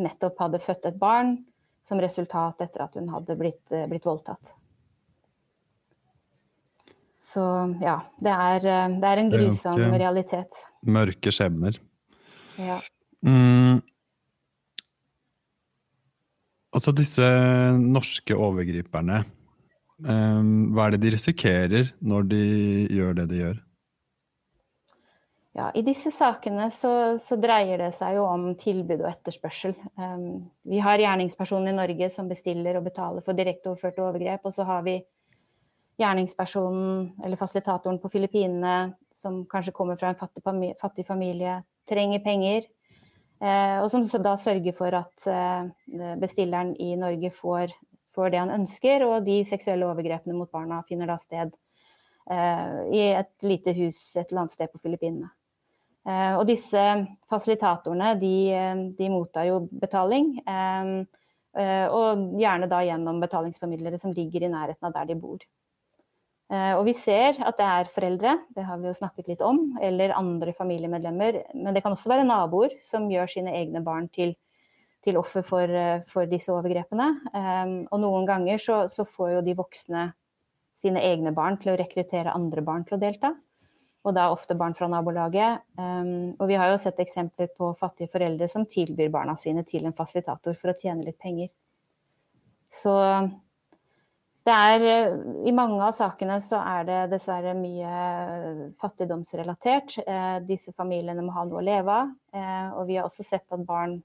nettopp 0.02 0.38
hadde 0.44 0.62
født 0.62 0.88
et 0.90 0.98
barn 1.00 1.36
som 1.88 2.00
resultat 2.02 2.60
etter 2.64 2.84
at 2.84 2.96
hun 2.98 3.08
hadde 3.12 3.36
blitt, 3.38 3.64
blitt 3.88 4.06
voldtatt. 4.06 4.54
Så 7.28 7.44
ja, 7.82 7.98
det 8.24 8.32
er, 8.32 8.64
eh, 8.64 8.96
det 9.00 9.08
er 9.10 9.20
en 9.20 9.32
grusom 9.32 9.80
er 9.84 9.98
realitet. 10.00 10.62
Mørke 10.88 11.32
skjebner. 11.34 11.76
Ja. 12.56 12.78
Mm. 13.26 13.82
Altså 16.72 16.92
disse 16.96 17.26
norske 17.80 18.36
overgriperne, 18.36 19.22
um, 20.04 20.50
hva 20.76 20.86
er 20.86 20.94
det 20.94 21.02
de 21.02 21.12
risikerer 21.14 21.92
når 22.04 22.28
de 22.30 22.42
gjør 22.92 23.16
det 23.18 23.26
de 23.32 23.40
gjør? 23.42 23.62
Ja, 25.58 25.72
I 25.74 25.82
disse 25.82 26.12
sakene 26.14 26.68
så, 26.70 27.18
så, 27.18 27.34
dreier 27.40 27.80
det 27.82 27.90
seg 27.96 28.14
jo 28.14 28.28
om 28.30 28.52
tilbud 28.60 29.00
og 29.00 29.08
etterspørsel. 29.10 29.72
Um, 29.98 30.44
vi 30.62 30.78
har 30.78 31.02
gjerningspersonen 31.02 31.72
i 31.72 31.74
Norge 31.74 32.06
som 32.14 32.28
bestiller 32.30 32.76
og 32.78 32.84
betaler 32.86 33.24
for 33.26 33.34
direkteoverførte 33.34 34.04
overgrep, 34.04 34.44
og 34.46 34.54
så 34.54 34.62
har 34.68 34.84
vi 34.86 35.00
gjerningspersonen 35.98 37.24
eller 37.26 37.40
fasilitatoren 37.40 37.98
på 37.98 38.10
Filippinene 38.12 38.92
som 39.10 39.40
kanskje 39.50 39.74
kommer 39.74 39.98
fra 39.98 40.12
en 40.12 40.20
fattig, 40.20 40.44
fattig 40.78 41.06
familie, 41.08 41.56
trenger 41.90 42.22
penger. 42.22 42.68
Uh, 43.42 43.82
og 43.82 43.88
som 43.90 44.06
da 44.22 44.36
sørger 44.38 44.76
for 44.78 44.94
at 44.94 45.26
uh, 45.26 46.14
bestilleren 46.22 46.70
i 46.78 46.92
Norge 47.00 47.32
får, 47.34 47.74
får, 48.14 48.30
det 48.30 48.44
han 48.44 48.54
ønsker, 48.60 49.08
og 49.08 49.26
de 49.26 49.40
seksuelle 49.48 49.90
overgrepene 49.90 50.38
mot 50.38 50.54
barna 50.54 50.84
finner 50.86 51.10
da 51.10 51.18
sted 51.18 51.50
eh, 52.30 52.78
i 52.94 53.02
et 53.10 53.34
lite 53.42 53.74
hus 53.74 53.98
et 54.14 54.30
eller 54.30 54.44
annet 54.44 54.54
sted 54.54 54.70
på 54.70 54.82
Filippinene. 54.86 55.32
Eh, 56.08 56.34
og 56.38 56.46
disse 56.48 56.82
fasilitatorene 57.28 58.14
de, 58.20 58.34
de 58.96 59.10
mottar 59.12 59.48
jo 59.50 59.60
betaling. 59.68 60.32
Eh, 60.40 60.90
eh, 61.60 61.86
og 61.92 62.38
gjerne 62.40 62.68
da 62.70 62.80
gjennom 62.86 63.20
betalingsformidlere 63.24 64.00
som 64.00 64.14
ligger 64.16 64.46
i 64.46 64.52
nærheten 64.52 64.88
av 64.88 64.96
der 64.96 65.10
de 65.12 65.18
bor. 65.20 65.46
Og 66.48 66.86
vi 66.86 66.94
ser 66.96 67.36
at 67.44 67.58
det 67.58 67.64
er 67.68 67.88
foreldre, 67.92 68.30
det 68.56 68.62
har 68.64 68.78
vi 68.80 68.86
jo 68.88 68.94
snakket 68.96 69.26
litt 69.28 69.42
om, 69.44 69.58
eller 69.84 70.14
andre 70.16 70.54
familiemedlemmer. 70.56 71.42
Men 71.52 71.76
det 71.76 71.82
kan 71.84 71.92
også 71.92 72.08
være 72.08 72.24
naboer 72.24 72.72
som 72.80 73.04
gjør 73.12 73.28
sine 73.28 73.52
egne 73.52 73.82
barn 73.84 74.06
til, 74.08 74.32
til 75.04 75.18
offer 75.20 75.44
for, 75.44 75.74
for, 76.08 76.24
disse 76.30 76.48
overgrepene. 76.48 77.10
Og 77.92 78.00
noen 78.00 78.24
ganger 78.30 78.64
så, 78.64 78.78
så, 78.88 79.04
får 79.04 79.34
jo 79.34 79.44
de 79.44 79.58
voksne 79.60 80.06
sine 80.80 81.04
egne 81.04 81.34
barn 81.36 81.60
til 81.60 81.74
å 81.74 81.76
rekruttere 81.82 82.32
andre 82.32 82.64
barn 82.64 82.88
til 82.88 82.96
å 82.96 83.02
delta. 83.04 83.34
Og 84.08 84.14
da 84.16 84.30
ofte 84.32 84.56
barn 84.56 84.72
fra 84.76 84.88
nabolaget. 84.88 85.66
Um, 85.76 86.30
og 86.38 86.46
vi 86.48 86.56
har 86.56 86.70
jo 86.72 86.78
sett 86.80 87.00
eksempler 87.02 87.50
på 87.52 87.74
fattige 87.76 88.08
foreldre 88.08 88.48
som 88.48 88.64
tilbyr 88.64 89.10
barna 89.12 89.34
sine 89.36 89.66
til 89.68 89.84
en 89.84 89.96
fasilitator 89.96 90.56
for 90.56 90.72
å 90.72 90.78
tjene 90.78 91.04
litt 91.04 91.18
penger. 91.20 91.50
Så 92.72 92.94
det 94.48 94.54
er, 94.54 94.82
I 95.44 95.52
mange 95.52 95.76
av 95.84 95.92
sakene 95.92 96.38
så 96.40 96.60
er 96.64 96.86
det 96.88 96.98
dessverre 97.12 97.52
mye 97.58 98.70
fattigdomsrelatert. 98.80 99.98
Eh, 100.00 100.36
disse 100.48 100.72
familiene 100.76 101.24
må 101.24 101.34
ha 101.36 101.44
noe 101.44 101.60
å 101.60 101.64
leve 101.66 101.96
av. 102.04 102.14
Eh, 102.32 102.68
og 102.72 102.88
vi 102.88 102.96
har 102.96 103.08
også 103.08 103.26
sett 103.26 103.44
at 103.52 103.66
barn 103.68 103.98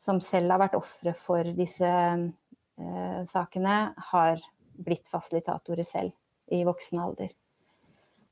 som 0.00 0.22
selv 0.24 0.54
har 0.54 0.62
vært 0.62 0.78
ofre 0.78 1.12
for 1.18 1.52
disse 1.58 1.90
eh, 1.90 3.20
sakene, 3.28 3.76
har 4.12 4.40
blitt 4.78 5.10
fasilitatorer 5.10 5.84
selv 5.84 6.14
i 6.54 6.62
voksen 6.64 7.02
alder. 7.02 7.34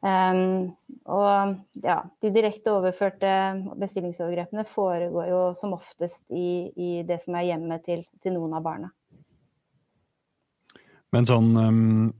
Um, 0.06 0.76
og 1.10 1.56
ja, 1.82 1.96
de 2.22 2.30
direkte 2.30 2.70
overførte 2.70 3.30
bestillingsovergrepene 3.80 4.62
foregår 4.68 5.32
jo 5.32 5.40
som 5.58 5.74
oftest 5.74 6.20
i, 6.30 6.68
i 6.78 6.90
det 7.06 7.18
som 7.24 7.34
er 7.34 7.48
hjemmet 7.48 7.82
til, 7.88 8.04
til 8.22 8.36
noen 8.36 8.54
av 8.54 8.62
barna. 8.62 8.92
Men 11.14 11.26
sånn 11.26 11.50
um, 11.56 12.12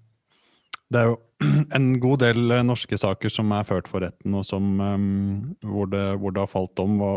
Det 0.88 1.02
er 1.02 1.08
jo 1.12 1.16
en 1.76 1.88
god 2.02 2.24
del 2.24 2.58
norske 2.66 2.98
saker 2.98 3.30
som 3.30 3.54
er 3.54 3.68
ført 3.68 3.90
for 3.92 4.02
retten, 4.02 4.34
og 4.34 4.46
som, 4.48 4.80
um, 4.80 5.54
hvor, 5.62 5.90
det, 5.92 6.04
hvor, 6.18 6.34
det, 6.34 6.42
har 6.42 6.50
falt 6.50 6.82
om. 6.82 6.98
Hva, 6.98 7.14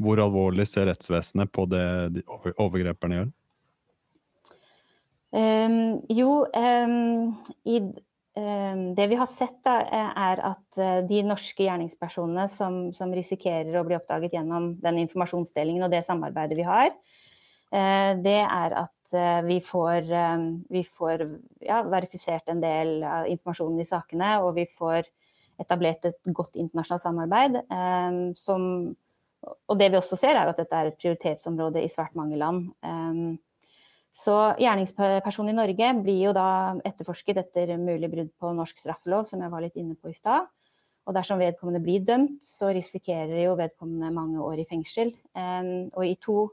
Hvor 0.00 0.22
alvorlig 0.22 0.64
ser 0.70 0.88
rettsvesenet 0.88 1.52
på 1.52 1.66
det 1.68 1.86
de 2.14 2.24
overgreperne 2.56 3.18
gjør? 3.18 3.32
Um, 5.30 6.00
jo, 6.08 6.46
um, 6.56 7.34
i, 7.68 7.82
det 8.34 9.06
vi 9.10 9.16
har 9.18 9.26
sett, 9.26 9.58
da, 9.66 9.80
er 9.90 10.40
at 10.46 10.78
uh, 10.78 11.00
de 11.08 11.22
norske 11.26 11.64
gjerningspersonene 11.66 12.46
som, 12.48 12.78
som, 12.94 13.10
risikerer 13.14 13.74
å 13.74 13.82
bli 13.86 13.96
oppdaget 13.98 14.36
gjennom 14.36 14.76
den 14.80 15.00
informasjonsdelingen 15.02 15.82
og 15.82 15.90
det 15.90 16.04
samarbeidet 16.06 16.58
vi 16.60 16.66
har, 16.68 16.92
uh, 17.74 18.12
det 18.22 18.38
er 18.44 18.76
at 18.84 18.96
vi 19.42 19.56
får, 19.58 20.06
vi 20.70 20.84
får 20.86 21.24
ja, 21.66 21.80
verifisert 21.82 22.46
en 22.52 22.60
del 22.62 23.00
av 23.02 23.24
informasjonen 23.26 23.82
i 23.82 23.86
sakene, 23.88 24.28
og 24.44 24.52
vi 24.54 24.68
får 24.70 25.08
etablert 25.58 26.06
et 26.06 26.30
godt 26.30 26.54
internasjonalt 26.54 27.02
samarbeid. 27.02 27.58
Som, 28.38 28.68
og 29.42 29.80
det 29.80 29.88
vi 29.90 29.98
også 29.98 30.20
ser, 30.20 30.38
er 30.38 30.52
at 30.52 30.62
dette 30.62 30.78
er 30.78 30.92
et 30.92 31.00
prioritetsområde 31.02 31.82
i 31.82 31.90
svært 31.90 32.14
mange 32.14 32.38
land. 32.38 32.70
Så 34.10 34.34
gjerningspersonen 34.58 35.52
i 35.52 35.58
Norge 35.58 35.90
blir 36.02 36.24
jo 36.26 36.32
da 36.34 36.76
etterforsket 36.86 37.38
etter 37.44 37.76
mulig 37.78 38.10
brudd 38.10 38.32
på 38.42 38.54
norsk 38.56 38.80
straffelov, 38.82 39.28
som 39.30 39.42
jeg 39.42 39.52
var 39.52 39.62
litt 39.62 39.78
inne 39.78 39.94
på 39.94 40.10
i 40.10 40.16
stad. 40.16 40.48
Og 41.08 41.14
dersom 41.16 41.40
vedkommende 41.40 41.82
blir 41.82 42.02
dømt, 42.06 42.42
så 42.44 42.72
risikerer 42.74 43.44
jo 43.44 43.58
vedkommende 43.58 44.10
mange 44.14 44.42
år 44.42 44.60
i 44.60 44.66
fengsel. 44.68 45.14
Og 45.94 46.02
i 46.06 46.16
to 46.22 46.50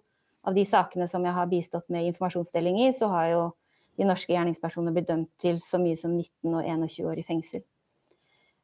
av 0.47 0.55
de 0.55 0.63
sakene 0.65 1.09
som 1.11 1.25
jeg 1.25 1.35
har 1.35 1.49
bistått 1.51 1.89
med 1.93 2.07
informasjonsdeling 2.11 2.79
i, 2.85 2.91
så 2.95 3.09
har 3.11 3.31
jo 3.33 3.41
de 3.97 4.05
norske 4.05 4.31
gjerningspersonene 4.31 4.93
blitt 4.95 5.09
dømt 5.09 5.31
til 5.41 5.57
så 5.61 5.81
mye 5.81 5.97
som 5.99 6.13
19 6.13 6.53
og 6.53 6.61
21 6.63 7.09
år 7.09 7.19
i 7.19 7.25
fengsel. 7.25 7.65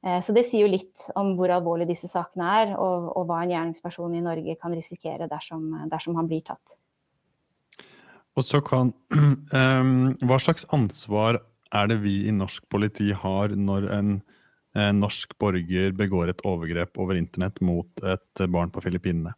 Eh, 0.06 0.20
så 0.24 0.36
det 0.36 0.46
sier 0.48 0.66
jo 0.66 0.72
litt 0.72 1.08
om 1.20 1.34
hvor 1.38 1.52
alvorlig 1.56 1.90
disse 1.90 2.10
sakene 2.12 2.50
er, 2.62 2.74
og, 2.78 3.10
og 3.18 3.28
hva 3.30 3.42
en 3.44 3.54
gjerningsperson 3.56 4.16
i 4.18 4.24
Norge 4.24 4.56
kan 4.62 4.76
risikere 4.76 5.28
dersom, 5.32 5.72
dersom 5.92 6.20
han 6.20 6.30
blir 6.30 6.46
tatt. 6.46 6.78
Og 8.38 8.46
så 8.46 8.62
kan 8.66 8.94
um, 9.14 10.14
Hva 10.26 10.40
slags 10.42 10.66
ansvar 10.74 11.42
er 11.74 11.90
det 11.90 12.00
vi 12.04 12.24
i 12.28 12.34
norsk 12.34 12.66
politi 12.70 13.12
har 13.18 13.54
når 13.58 13.88
en, 13.94 14.18
en 14.78 15.00
norsk 15.02 15.34
borger 15.42 15.94
begår 15.98 16.30
et 16.30 16.44
overgrep 16.46 17.00
over 17.02 17.18
internett 17.18 17.62
mot 17.66 18.06
et 18.06 18.44
barn 18.54 18.74
på 18.74 18.84
Filippinene? 18.86 19.34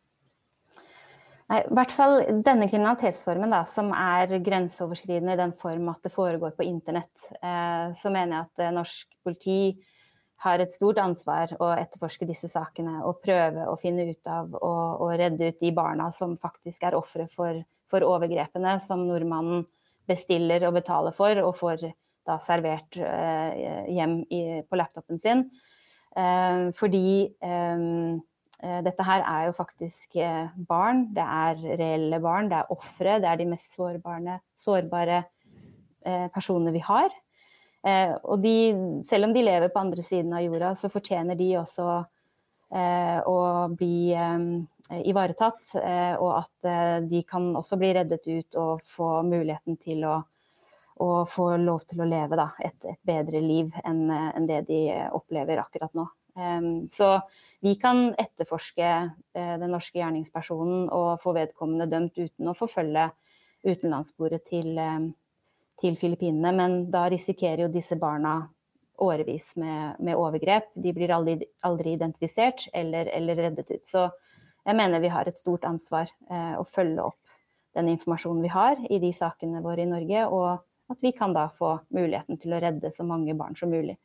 Nei, 1.45 1.59
i 1.61 1.75
hvert 1.77 1.91
fall 1.93 2.23
denne 2.41 2.65
kriminalitetsformen, 2.65 3.51
da, 3.53 3.61
som 3.69 3.91
er 3.93 4.31
grenseoverskridende 4.41 5.35
i 5.35 5.41
den 5.43 5.53
form 5.59 5.91
at 5.91 6.07
det 6.07 6.11
foregår 6.15 6.55
på 6.57 6.65
internett, 6.65 7.27
eh, 7.37 7.91
så 7.93 8.09
mener 8.09 8.33
jeg 8.33 8.47
at 8.47 8.63
eh, 8.65 8.73
norsk 8.73 9.11
politi 9.23 9.59
har 10.41 10.61
et 10.61 10.73
stort 10.73 10.97
ansvar 11.01 11.53
å 11.61 11.69
etterforske 11.77 12.25
disse 12.27 12.49
sakene 12.49 12.97
og 13.05 13.21
prøve 13.23 13.67
å 13.69 13.77
finne 13.79 14.07
ut 14.09 14.29
av 14.29 14.51
og, 14.57 15.05
og 15.05 15.13
redde 15.21 15.51
ut 15.51 15.61
de 15.61 15.71
barna 15.75 16.09
som 16.13 16.33
faktisk 16.41 16.83
er 16.89 16.97
ofre 16.97 17.29
for 17.31 17.61
for 17.91 18.05
overgrepene 18.05 18.77
som 18.83 19.05
nordmannen 19.07 19.65
bestiller 20.09 20.65
og 20.67 20.75
betaler 20.77 21.15
for, 21.15 21.39
og 21.41 21.55
får 21.57 21.87
da 22.25 22.37
servert 22.41 22.97
eh, 22.97 23.89
hjem 23.93 24.21
på 24.69 24.79
laptopen 24.79 25.21
sin. 25.21 25.45
Eh, 26.15 26.69
fordi 26.77 27.09
eh, 27.43 27.83
dette 28.85 29.05
her 29.05 29.25
er 29.27 29.49
jo 29.49 29.57
faktisk 29.57 30.17
barn. 30.69 31.05
Det 31.13 31.25
er 31.25 31.61
reelle 31.81 32.21
barn, 32.23 32.49
det 32.49 32.61
er 32.61 32.73
ofre. 32.73 33.19
Det 33.21 33.29
er 33.29 33.41
de 33.41 33.49
mest 33.51 33.75
sårbare, 33.75 34.39
sårbare 34.57 35.23
personene 36.33 36.69
vi 36.69 36.79
har. 36.85 37.09
og 38.23 38.41
de, 38.41 38.57
selv 39.05 39.25
om 39.25 39.31
de 39.33 39.41
lever 39.41 39.71
på 39.73 39.81
andre 39.81 40.03
siden 40.05 40.33
av 40.37 40.43
jorda, 40.45 40.71
så 40.77 40.89
fortjener 40.93 41.37
de 41.37 41.47
også 41.57 41.87
å 42.75 43.35
bli 43.71 44.15
Eh, 44.89 45.01
ivaretatt, 45.09 45.65
eh, 45.81 46.13
og 46.21 46.31
at 46.37 46.67
eh, 46.69 46.99
de 47.09 47.23
kan 47.25 47.47
også 47.57 47.77
bli 47.81 47.89
reddet 47.97 48.27
ut 48.27 48.57
og 48.61 48.83
få 48.85 49.23
muligheten 49.25 49.79
til 49.81 50.03
å, 50.05 50.19
å 51.01 51.07
få 51.25 51.47
lov 51.57 51.87
til 51.89 52.03
å 52.03 52.09
leve 52.09 52.37
da, 52.37 52.51
et, 52.61 52.77
et, 52.85 52.99
bedre 53.01 53.41
liv 53.41 53.73
enn, 53.81 54.03
enn, 54.13 54.45
det 54.45 54.61
de 54.69 54.83
opplever 55.17 55.63
akkurat 55.63 55.93
nå. 55.97 56.05
Så 56.91 57.07
vi 57.63 57.77
kan 57.79 58.09
etterforske 58.19 58.87
den 59.31 59.69
norske 59.71 60.01
gjerningspersonen 60.01 60.89
og 60.91 61.21
få 61.23 61.31
vedkommende 61.37 61.87
dømt 61.87 62.19
uten 62.19 62.49
å 62.51 62.55
forfølge 62.59 63.05
utenlandssporet 63.63 64.43
til, 64.49 64.73
til 65.79 65.95
Filippinene, 65.95 66.51
men 66.51 66.75
da 66.91 67.05
risikerer 67.07 67.63
jo 67.63 67.71
disse 67.71 67.95
barna 67.95 68.41
årevis 68.97 69.53
med, 69.55 69.99
med 69.99 70.17
overgrep. 70.19 70.71
De 70.73 70.93
blir 70.93 71.11
aldri, 71.11 71.39
aldri 71.65 71.95
identifisert 71.95 72.67
eller, 72.73 73.09
eller 73.11 73.35
reddet 73.35 73.71
ut. 73.71 73.83
Så 73.87 74.07
jeg 74.65 74.77
mener 74.77 75.03
vi 75.03 75.13
har 75.13 75.27
et 75.27 75.37
stort 75.37 75.65
ansvar 75.67 76.09
eh, 76.29 76.55
å 76.59 76.65
følge 76.67 77.03
opp 77.05 77.19
den 77.75 77.91
informasjonen 77.91 78.43
vi 78.45 78.53
har 78.53 78.79
i 78.89 78.99
de 79.03 79.11
sakene 79.13 79.61
våre 79.61 79.83
i 79.83 79.89
Norge, 79.89 80.25
og 80.31 80.93
at 80.93 81.01
vi 81.03 81.11
kan 81.11 81.33
da 81.35 81.49
få 81.51 81.75
muligheten 81.93 82.39
til 82.39 82.55
å 82.55 82.61
redde 82.63 82.91
så 82.93 83.03
mange 83.03 83.35
barn 83.35 83.57
som 83.59 83.73
mulig. 83.73 83.97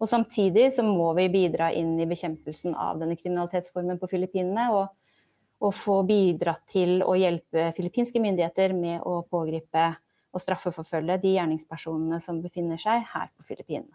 Og 0.00 0.08
samtidig 0.08 0.70
så 0.72 0.82
må 0.86 1.10
vi 1.18 1.28
bidra 1.28 1.68
inn 1.76 1.98
i 2.00 2.08
bekjempelsen 2.08 2.72
av 2.72 3.02
denne 3.02 3.18
kriminalitetsformen 3.20 4.00
på 4.00 4.08
Filippinene. 4.08 4.70
Og, 4.72 4.86
og 5.60 5.74
få 5.76 5.98
bidratt 6.08 6.62
til 6.72 7.02
å 7.04 7.12
hjelpe 7.20 7.66
filippinske 7.76 8.22
myndigheter 8.24 8.72
med 8.72 9.04
å 9.04 9.18
pågripe 9.28 9.90
og 10.30 10.40
straffeforfølge 10.40 11.18
de 11.20 11.34
gjerningspersonene 11.34 12.20
som 12.24 12.40
befinner 12.40 12.80
seg 12.80 13.04
her 13.12 13.28
på 13.36 13.44
Filippinene. 13.44 13.92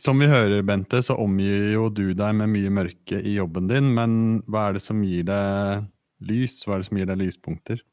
Som 0.00 0.18
vi 0.18 0.26
hører, 0.26 0.62
Bente, 0.66 0.98
så 1.06 1.14
omgir 1.22 1.68
jo 1.70 1.86
du 1.86 2.08
deg 2.18 2.34
med 2.34 2.50
mye 2.50 2.70
mørke 2.74 3.20
i 3.22 3.36
jobben 3.36 3.68
din. 3.70 3.92
Men 3.94 4.16
hva 4.50 4.68
er 4.68 4.78
det 4.78 4.82
som 4.82 5.04
gir 5.06 5.26
deg 5.28 5.84
lys? 6.26 6.64
Hva 6.66 6.74
er 6.74 6.82
det 6.82 6.88
som 6.88 6.98
gir 6.98 7.10
deg 7.12 7.20
lyspunkter? 7.20 7.84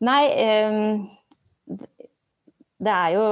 Nei, 0.00 0.22
um, 0.64 1.76
det 2.80 2.94
er 2.94 3.12
jo 3.18 3.26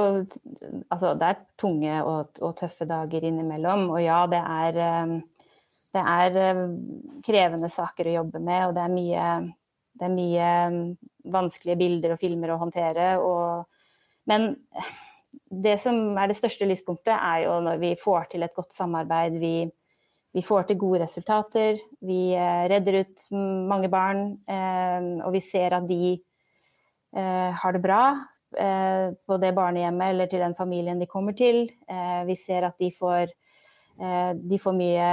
Altså, 0.93 1.15
det 1.17 1.25
er 1.25 1.41
tunge 1.57 1.97
og, 2.03 2.37
og, 2.37 2.53
tøffe 2.61 2.85
dager 2.85 3.25
innimellom. 3.25 3.87
Og 3.89 4.03
ja, 4.03 4.21
det 4.29 4.45
er, 4.45 4.79
um, 5.09 5.17
det 5.97 6.05
er 6.13 6.39
um, 6.53 6.79
krevende 7.25 7.73
saker 7.73 8.11
å 8.11 8.17
jobbe 8.19 8.45
med, 8.45 8.67
og 8.67 8.77
det 8.77 8.85
er 8.85 8.93
mye, 8.93 9.27
det 9.97 10.05
er 10.05 10.13
mye 10.13 10.49
vanskelige 11.33 11.81
bilder 11.81 12.13
og 12.13 12.21
filmer 12.21 12.53
å 12.53 12.61
håndtere. 12.61 13.15
Og, 13.25 13.65
men 14.29 14.51
det 15.49 15.79
som 15.81 16.17
er 16.17 16.29
det 16.29 16.37
største 16.37 16.67
lyspunktet, 16.69 17.15
er 17.15 17.45
jo 17.47 17.57
når 17.65 17.81
vi 17.81 17.95
får 17.97 18.29
til 18.31 18.45
et 18.45 18.55
godt 18.55 18.73
samarbeid. 18.75 19.37
Vi, 19.41 19.53
vi 20.37 20.43
får 20.45 20.67
til 20.69 20.77
gode 20.77 21.01
resultater. 21.03 21.79
Vi 22.05 22.35
eh, 22.37 22.65
redder 22.69 23.01
ut 23.01 23.29
mange 23.69 23.89
barn. 23.89 24.37
Eh, 24.45 25.07
og 25.25 25.33
vi 25.33 25.41
ser 25.43 25.73
at 25.79 25.87
de 25.89 26.13
eh, 26.13 27.49
har 27.63 27.75
det 27.75 27.85
bra 27.85 28.03
på 28.49 29.35
det 29.37 29.51
barnehjemmet 29.53 30.09
eller 30.09 30.25
til 30.25 30.41
den 30.41 30.55
familien 30.57 30.97
de 30.97 31.05
kommer 31.05 31.35
til. 31.37 31.67
Vi 32.25 32.35
ser 32.35 32.65
at 32.65 32.79
de 32.81 32.87
får, 32.89 33.29
de 34.33 34.57
får 34.57 34.73
mye, 34.73 35.11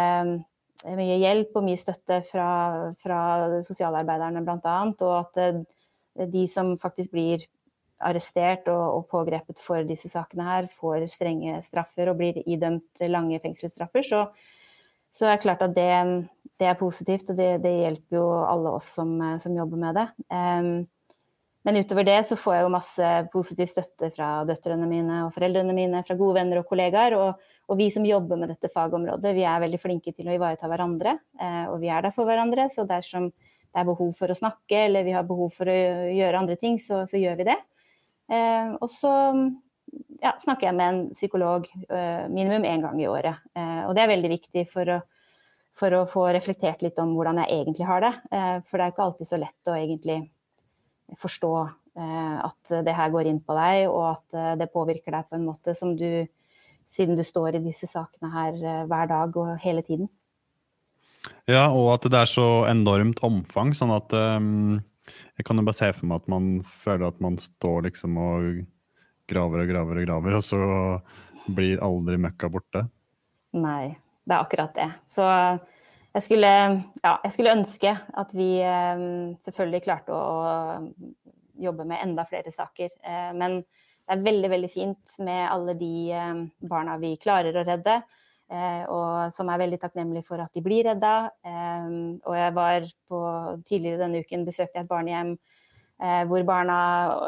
mye, 0.86 1.18
hjelp 1.20 1.58
og 1.60 1.66
mye 1.66 1.76
støtte 1.76 2.22
fra, 2.30 2.46
fra 2.96 3.18
sosialarbeiderne 3.66 4.40
bl.a. 4.40 4.78
Og 4.88 5.18
at 5.20 6.32
de 6.32 6.46
som 6.48 6.72
faktisk 6.80 7.12
blir 7.12 7.44
arrestert 8.04 8.68
og, 8.68 8.84
og, 8.98 9.06
pågrepet 9.10 9.60
for 9.62 9.86
disse 9.88 10.10
sakene 10.12 10.46
her, 10.46 10.68
får 10.72 11.06
strenge 11.10 11.60
straffer 11.64 12.10
og 12.10 12.18
blir 12.20 12.42
idømt 12.44 13.06
lange 13.08 13.40
fengselsstraffer, 13.42 14.04
så, 14.04 14.24
så 15.14 15.28
er 15.28 15.36
det 15.36 15.44
klart 15.46 15.64
at 15.64 15.76
det, 15.76 15.92
det 16.60 16.68
er 16.68 16.80
positivt, 16.80 17.30
og 17.32 17.40
det, 17.40 17.50
det, 17.64 17.72
hjelper 17.86 18.18
jo 18.18 18.26
alle 18.44 18.76
oss 18.78 18.92
som, 18.98 19.16
som 19.42 19.56
jobber 19.56 19.80
med 19.80 19.98
det. 20.00 20.06
Um, 20.28 20.84
men 21.66 21.80
utover 21.82 22.06
det 22.06 22.20
så 22.28 22.36
får 22.38 22.54
jeg 22.54 22.62
jo 22.62 22.74
masse 22.76 23.06
positiv 23.32 23.66
støtte 23.66 24.12
fra 24.14 24.28
døtrene 24.46 24.86
mine 24.86 25.24
og 25.24 25.32
foreldrene 25.34 25.74
mine, 25.74 26.02
fra 26.06 26.14
gode 26.14 26.36
venner 26.38 26.60
og 26.60 26.68
kollegaer. 26.68 27.16
Og, 27.18 27.48
og 27.66 27.80
vi 27.80 27.88
som 27.90 28.06
jobber 28.06 28.38
med 28.38 28.52
dette 28.52 28.70
fagområdet, 28.70 29.32
vi 29.34 29.42
er 29.42 29.64
veldig 29.64 29.80
flinke 29.82 30.12
til 30.14 30.30
å 30.30 30.36
ivareta 30.36 30.70
hverandre. 30.70 31.16
Eh, 31.42 31.64
og 31.72 31.80
vi 31.82 31.90
er 31.90 32.06
der 32.06 32.14
for 32.14 32.28
hverandre, 32.28 32.68
så 32.70 32.86
dersom 32.86 33.32
det 33.32 33.82
er 33.82 33.88
behov 33.88 34.12
for 34.14 34.30
å 34.30 34.38
snakke 34.38 34.84
eller 34.86 35.02
vi 35.08 35.16
har 35.16 35.26
behov 35.26 35.50
for 35.58 35.66
å 35.66 35.74
gjøre 36.14 36.44
andre 36.44 36.54
ting, 36.60 36.78
så, 36.78 37.02
så 37.10 37.18
gjør 37.18 37.42
vi 37.42 37.48
det. 37.50 37.58
Eh, 38.26 38.74
og 38.82 38.90
så 38.90 39.12
ja, 40.22 40.32
snakker 40.42 40.68
jeg 40.68 40.76
med 40.76 40.86
en 40.86 41.02
psykolog 41.14 41.68
eh, 41.70 42.26
minimum 42.32 42.66
én 42.66 42.82
gang 42.82 42.98
i 43.00 43.08
året. 43.10 43.42
Eh, 43.54 43.82
og 43.86 43.94
det 43.96 44.04
er 44.04 44.12
veldig 44.14 44.32
viktig 44.34 44.66
for 44.72 44.92
å, 44.96 45.00
for 45.76 45.94
å, 45.94 46.04
få 46.10 46.26
reflektert 46.34 46.82
litt 46.84 46.98
om 47.02 47.14
hvordan 47.16 47.42
jeg 47.44 47.60
egentlig 47.60 47.88
har 47.88 48.02
det. 48.02 48.14
for 48.66 48.78
det 48.78 48.86
er 48.86 48.94
ikke 48.94 49.06
alltid 49.06 49.28
så 49.28 49.40
lett 49.40 49.70
å 49.70 49.76
egentlig 49.76 50.20
forstå 51.20 51.52
at 51.96 52.72
det 52.84 52.92
her 52.92 53.12
går 53.12 53.28
inn 53.30 53.38
på 53.40 53.54
deg, 53.56 53.86
og 53.88 54.02
at 54.10 54.58
det 54.60 54.66
påvirker 54.72 55.14
deg 55.14 55.28
på 55.28 55.36
en 55.38 55.46
måte 55.48 55.76
som 55.76 55.94
du 55.96 56.26
Siden 56.86 57.16
du 57.18 57.24
står 57.26 57.56
i 57.58 57.60
disse 57.64 57.88
sakene 57.90 58.28
her 58.30 58.84
hver 58.86 59.08
dag 59.10 59.36
og 59.42 59.48
hele 59.58 59.82
tiden. 59.82 60.06
Ja, 61.50 61.64
og 61.74 61.88
at 61.96 62.04
det 62.06 62.20
er 62.20 62.30
så 62.30 62.62
enormt 62.70 63.18
omfang, 63.26 63.72
sånn 63.74 63.90
at 63.90 64.14
um 64.14 64.76
jeg 65.36 65.46
kan 65.46 65.60
jo 65.60 65.66
bare 65.66 65.78
se 65.78 65.92
for 65.94 66.08
meg 66.08 66.22
at 66.22 66.32
man 66.32 66.48
føler 66.66 67.06
at 67.08 67.22
man 67.24 67.38
står 67.40 67.86
liksom 67.88 68.18
og 68.20 68.64
graver 69.30 69.64
og 69.64 69.70
graver 69.70 70.00
og 70.00 70.06
graver, 70.06 70.36
og 70.38 70.44
så 70.44 70.60
blir 71.56 71.82
aldri 71.84 72.18
møkka 72.20 72.50
borte. 72.52 72.84
Nei, 73.56 73.94
det 74.26 74.34
er 74.34 74.42
akkurat 74.42 74.74
det. 74.76 74.88
Så 75.10 75.24
jeg, 75.26 76.24
skulle, 76.24 76.52
ja, 77.02 77.14
jeg 77.24 77.34
skulle 77.34 77.54
ønske 77.56 77.92
at 77.92 78.34
vi 78.36 78.50
selvfølgelig 79.44 79.82
klarte 79.86 80.14
å 80.14 80.92
jobbe 81.62 81.86
med 81.88 82.02
enda 82.04 82.26
flere 82.28 82.52
saker. 82.54 82.92
Men 83.38 83.60
det 83.62 84.14
er 84.14 84.26
veldig, 84.26 84.50
veldig 84.52 84.70
fint 84.70 85.18
med 85.26 85.46
alle 85.50 85.74
de 85.78 85.92
barna 86.62 86.98
vi 87.02 87.16
klarer 87.22 87.56
å 87.58 87.66
redde. 87.66 88.00
Og 88.46 89.32
som 89.34 89.48
er 89.50 89.58
veldig 89.58 89.80
takknemlig 89.82 90.20
for 90.26 90.38
at 90.38 90.52
de 90.54 90.62
blir 90.62 90.86
redda. 90.86 91.14
Og 91.42 92.34
jeg 92.38 92.52
var 92.54 92.84
på, 93.10 93.20
tidligere 93.66 94.04
denne 94.04 94.20
uken 94.22 94.44
besøkte 94.46 94.78
jeg 94.78 94.86
et 94.86 94.90
barnehjem 94.92 95.32
Eh, 95.96 96.24
hvor 96.28 96.42
barna 96.44 96.78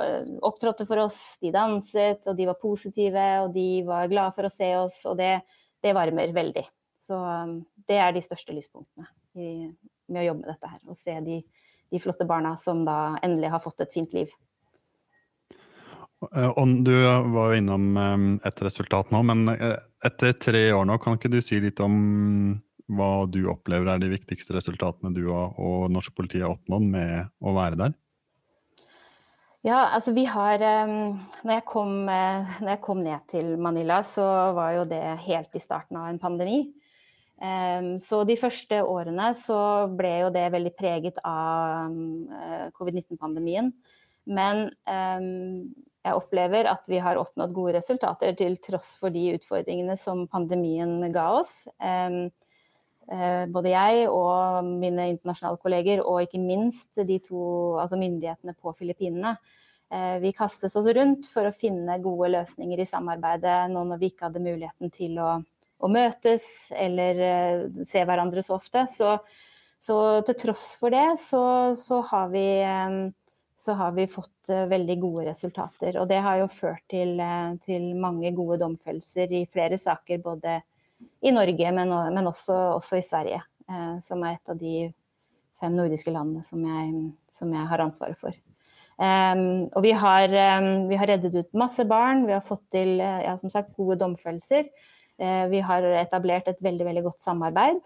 eh, 0.04 0.26
opptrådte 0.44 0.84
for 0.84 1.00
oss, 1.00 1.38
de 1.40 1.48
danset, 1.54 2.26
og 2.28 2.36
de 2.36 2.48
var 2.50 2.58
positive, 2.60 3.28
og 3.40 3.54
de 3.54 3.68
var 3.86 4.10
glade 4.10 4.34
for 4.36 4.44
å 4.44 4.52
se 4.52 4.68
oss, 4.76 4.98
og 5.08 5.16
det, 5.16 5.38
det 5.80 5.94
varmer 5.96 6.34
veldig. 6.36 6.66
Så 7.08 7.16
um, 7.16 7.54
det 7.88 7.96
er 7.96 8.12
de 8.12 8.20
største 8.20 8.52
lyspunktene 8.52 9.08
i, 9.40 9.70
med 10.12 10.20
å 10.20 10.26
jobbe 10.26 10.42
med 10.42 10.50
dette 10.52 10.72
her. 10.74 10.82
Å 10.84 10.98
se 11.00 11.14
de, 11.24 11.38
de, 11.88 12.02
flotte 12.04 12.28
barna 12.28 12.52
som 12.60 12.82
da 12.84 12.98
endelig 13.24 13.54
har 13.54 13.64
fått 13.64 13.80
et 13.80 13.96
fint 13.96 14.12
liv. 14.12 14.34
Eh, 16.34 16.50
og 16.50 16.78
du 16.86 16.94
var 17.34 17.52
jo 17.52 17.60
innom 17.60 17.92
et 18.46 18.64
resultat 18.64 19.12
nå, 19.14 19.22
men 19.30 19.46
etter 20.04 20.34
tre 20.38 20.64
år 20.74 20.88
nå, 20.88 20.98
kan 21.02 21.18
ikke 21.18 21.30
du 21.32 21.40
si 21.44 21.60
litt 21.62 21.80
om 21.84 22.58
hva 22.88 23.28
du 23.28 23.42
opplever 23.52 23.90
er 23.92 24.00
de 24.00 24.10
viktigste 24.14 24.56
resultatene 24.56 25.12
du 25.12 25.26
og 25.28 25.90
norsk 25.92 26.14
politi 26.16 26.40
har 26.40 26.54
oppnådd 26.54 26.86
med 26.88 27.32
å 27.44 27.52
være 27.56 27.80
der? 27.82 27.96
Ja, 29.66 29.90
altså 29.92 30.14
vi 30.16 30.22
har 30.30 30.62
når 30.62 31.52
jeg, 31.52 31.64
kom, 31.68 31.94
eh, 32.08 32.58
når 32.62 32.72
jeg, 32.72 32.82
kom, 32.86 33.02
ned 33.04 33.24
til 33.30 33.54
Manila, 33.60 34.00
så 34.06 34.26
var 34.56 34.78
jo 34.78 34.84
det 34.88 35.02
helt 35.26 35.54
i 35.58 35.62
starten 35.62 35.98
av 36.00 36.08
en 36.10 36.20
pandemi. 36.22 36.62
Så 38.02 38.24
de 38.26 38.34
første 38.34 38.80
årene 38.82 39.28
så 39.38 39.86
ble 39.94 40.08
jo 40.24 40.30
det 40.34 40.48
veldig 40.50 40.72
preget 40.74 41.20
av 41.22 41.92
eh, 42.34 42.64
covid-19-pandemien. 42.74 43.70
Men 44.26 44.64
jeg 46.08 46.18
opplever 46.18 46.68
at 46.70 46.88
vi 46.90 47.00
har 47.04 47.20
oppnådd 47.20 47.54
gode 47.56 47.76
resultater 47.78 48.34
til 48.38 48.58
tross 48.64 48.96
for 49.00 49.14
de 49.14 49.36
utfordringene 49.36 49.96
som 50.00 50.26
pandemien 50.30 51.00
ga 51.14 51.28
oss. 51.38 51.62
Eh, 53.08 53.44
både 53.48 53.72
jeg 53.72 54.08
og 54.12 54.66
mine 54.66 55.06
internasjonale 55.14 55.60
kolleger, 55.62 56.02
og 56.04 56.26
ikke 56.26 56.40
minst 56.42 56.98
de 57.08 57.16
to 57.24 57.78
altså 57.80 57.96
myndighetene 58.00 58.52
på 58.58 58.74
Filippinene. 58.76 59.36
Eh, 59.88 60.18
vi 60.20 60.34
kastes 60.36 60.76
oss 60.76 60.88
rundt 60.92 61.30
for 61.32 61.48
å 61.48 61.54
finne 61.54 61.96
gode 62.04 62.28
løsninger 62.34 62.82
i 62.82 62.88
samarbeidet 62.88 63.70
nå 63.72 63.86
når 63.88 64.02
vi 64.02 64.10
ikke 64.12 64.26
hadde 64.26 64.42
muligheten 64.44 64.92
til 64.92 65.16
å, 65.24 65.38
å 65.80 65.88
møtes 65.88 66.68
eller 66.76 67.22
eh, 67.24 67.62
se 67.88 68.02
hverandre 68.04 68.44
så 68.44 68.58
ofte. 68.58 68.84
Så, 68.92 69.14
så 69.80 69.96
til 70.28 70.36
tross 70.44 70.74
for 70.76 70.92
det, 70.92 71.06
så, 71.22 71.42
så, 71.80 72.02
har 72.10 72.28
vi, 72.34 72.44
så, 73.58 73.74
har 73.74 73.92
vi, 73.96 74.06
fått 74.06 74.50
veldig 74.70 74.96
gode 75.02 75.24
resultater. 75.32 75.96
Og 75.98 76.06
det 76.08 76.20
har 76.22 76.38
jo 76.38 76.50
ført 76.52 76.84
til, 76.90 77.18
til 77.64 77.88
mange 77.98 78.30
gode 78.36 78.60
domfellelser 78.62 79.32
i 79.34 79.46
flere 79.50 79.78
saker, 79.80 80.20
både 80.22 80.60
i 81.26 81.32
Norge, 81.34 81.72
men, 81.74 81.94
men 82.14 82.30
også, 82.30 82.54
også, 82.78 82.98
i 83.00 83.06
Sverige. 83.06 83.40
Eh, 83.68 83.96
som 84.04 84.22
er 84.24 84.36
et 84.36 84.52
av 84.52 84.60
de 84.60 84.74
fem 85.60 85.74
nordiske 85.74 86.12
landene 86.14 86.44
som 86.46 86.62
jeg, 86.64 86.92
som 87.34 87.50
jeg 87.52 87.70
har 87.72 87.82
ansvaret 87.84 88.20
for. 88.20 88.36
Um, 88.98 89.68
og 89.78 89.82
vi 89.84 89.92
har, 89.94 90.32
um, 90.58 90.88
vi 90.90 90.96
har, 90.98 91.06
reddet 91.06 91.34
ut 91.36 91.58
masse 91.58 91.84
barn, 91.86 92.24
vi 92.26 92.34
har 92.34 92.42
fått 92.46 92.64
til 92.74 92.96
ja, 92.98 93.36
som 93.38 93.50
sagt, 93.52 93.76
gode 93.76 93.98
domfellelser. 94.00 94.70
Vi 95.50 95.58
har 95.66 95.82
etablert 95.98 96.46
et 96.46 96.60
veldig, 96.62 96.84
veldig 96.86 97.00
godt 97.02 97.24
samarbeid, 97.24 97.80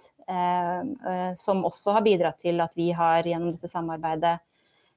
som 1.41 1.63
også 1.65 1.95
har 1.97 2.05
bidratt 2.05 2.43
til 2.45 2.61
at 2.61 2.75
vi 2.77 2.91
har 2.93 3.25
gjennom 3.25 3.55
dette 3.55 3.71
samarbeidet 3.73 4.35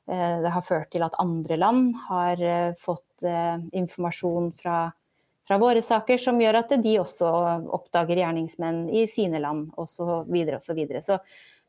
Det 0.05 0.51
har 0.53 0.61
ført 0.61 0.91
til 0.93 1.01
at 1.01 1.15
andre 1.17 1.55
land 1.57 1.95
har 2.05 2.41
fått 2.77 3.23
informasjon 3.25 4.51
fra 4.53 4.91
fra 5.47 5.57
våre 5.57 5.81
saker, 5.81 6.17
som 6.17 6.39
gjør 6.41 6.59
at 6.61 6.73
de 6.81 6.95
også 7.01 7.29
oppdager 7.75 8.23
gjerningsmenn 8.23 8.87
i 8.89 9.05
sine 9.09 9.41
land 9.41 9.69
osv. 9.77 10.25
osv. 10.25 10.61
Så, 10.65 10.73
videre, 10.77 11.01
så, 11.05 11.19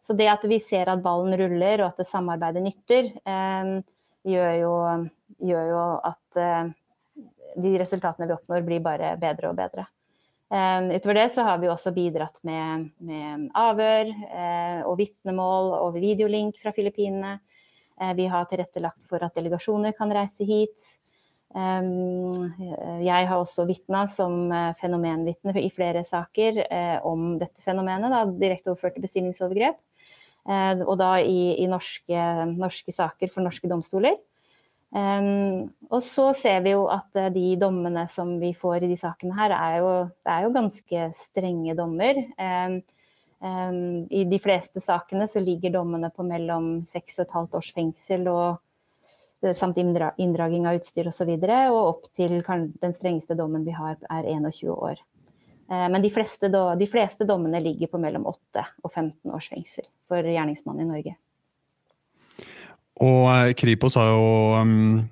så 0.00 0.16
det 0.16 0.30
at 0.32 0.46
vi 0.48 0.60
ser 0.62 0.88
at 0.88 1.02
ballen 1.04 1.36
ruller 1.36 1.82
og 1.82 1.90
at 1.90 2.00
det 2.00 2.08
samarbeidet 2.08 2.64
nytter, 2.64 3.10
eh, 3.20 3.74
gjør, 4.26 4.54
jo, 4.62 4.72
gjør, 5.50 5.68
jo, 5.72 5.82
at 6.08 6.40
eh, 6.40 6.72
de 7.66 7.74
resultatene 7.80 8.30
vi 8.30 8.36
oppnår, 8.36 8.64
blir 8.66 8.80
bare 8.84 9.12
bedre 9.20 9.52
og 9.52 9.60
bedre. 9.60 9.86
Eh, 10.48 10.88
utover 10.96 11.20
det 11.20 11.28
så 11.34 11.44
har 11.44 11.60
vi 11.60 11.68
også 11.68 11.92
bidratt 11.92 12.40
med, 12.48 12.88
med 13.04 13.50
avhør 13.60 14.08
eh, 14.08 14.80
og 14.86 14.96
vitnemål 15.02 15.74
og 15.82 16.00
videolink 16.00 16.62
fra 16.62 16.72
Filippinene. 16.72 17.36
Eh, 18.00 18.14
vi 18.14 18.26
har 18.26 18.44
tilrettelagt 18.44 19.04
for 19.08 19.22
at 19.24 19.34
delegasjoner 19.36 19.94
kan 19.96 20.12
reise 20.12 20.46
hit. 20.48 20.94
Jeg 21.56 23.28
har 23.30 23.38
også 23.38 23.64
vitna 23.68 24.02
som 24.10 24.50
eh, 24.52 24.74
fenomenvitne 24.76 25.54
i 25.62 25.70
flere 25.72 26.02
saker 26.04 26.58
eh, 26.66 26.96
om 27.06 27.38
dette 27.40 27.62
fenomenet, 27.64 28.12
da, 28.12 28.24
direkte 28.28 28.74
overførte 28.74 29.00
bestillingsovergrep. 29.04 29.80
Og 30.46 30.92
da 31.00 31.16
i, 31.26 31.56
i 31.58 31.64
norske, 31.66 32.24
norske, 32.52 32.92
saker 32.94 33.32
for 33.32 33.42
norske 33.42 33.66
domstoler. 33.66 34.14
Og 34.94 35.96
så 36.06 36.28
ser 36.38 36.60
vi 36.62 36.70
jo 36.70 36.84
at 36.86 37.18
de 37.34 37.48
dommene 37.58 38.04
som 38.06 38.30
vi 38.38 38.52
får 38.54 38.86
i 38.86 38.90
de 38.92 38.98
sakene 39.00 39.34
her, 39.34 39.50
er 39.56 39.80
jo, 39.82 39.88
er 40.22 40.44
jo 40.44 40.52
ganske 40.54 41.08
strenge 41.18 41.74
dommer. 41.74 42.22
I 43.36 44.22
de 44.24 44.38
fleste 44.40 44.80
sakene 44.80 45.26
så 45.28 45.42
ligger 45.44 45.74
dommene 45.74 46.08
på 46.08 46.24
mellom 46.24 46.78
seks 46.88 47.18
og 47.18 47.26
et 47.26 47.34
halvt 47.36 47.58
års 47.58 47.68
fengsel 47.76 48.24
og 48.32 48.62
samt 49.52 49.76
inndragning 49.78 50.64
av 50.66 50.78
utstyr 50.78 51.10
osv. 51.10 51.28
Og, 51.28 51.44
så 51.44 51.66
og 51.68 51.82
opp 51.82 52.08
til 52.16 52.38
den 52.40 52.96
strengeste 52.96 53.36
dommen 53.38 53.66
vi 53.66 53.76
har, 53.76 53.98
er 54.08 54.24
21 54.24 54.72
år. 54.72 55.02
Eh, 55.70 55.86
men 55.90 56.02
de 56.02 56.10
fleste, 56.10 56.48
de 56.48 56.88
fleste 56.90 57.26
dommene 57.26 57.60
ligger 57.60 57.90
på 57.90 58.00
mellom 58.00 58.26
8 58.30 58.64
og 58.82 58.92
15 58.92 59.34
års 59.34 59.48
fengsel 59.50 59.86
for 60.08 60.22
gjerningsmann 60.22 60.82
i 60.82 60.88
Norge. 60.88 61.16
Og 63.02 63.22
eh, 63.32 63.52
Kripos 63.58 63.98
har 63.98 64.12
jo 64.12 64.28
um, 64.62 65.02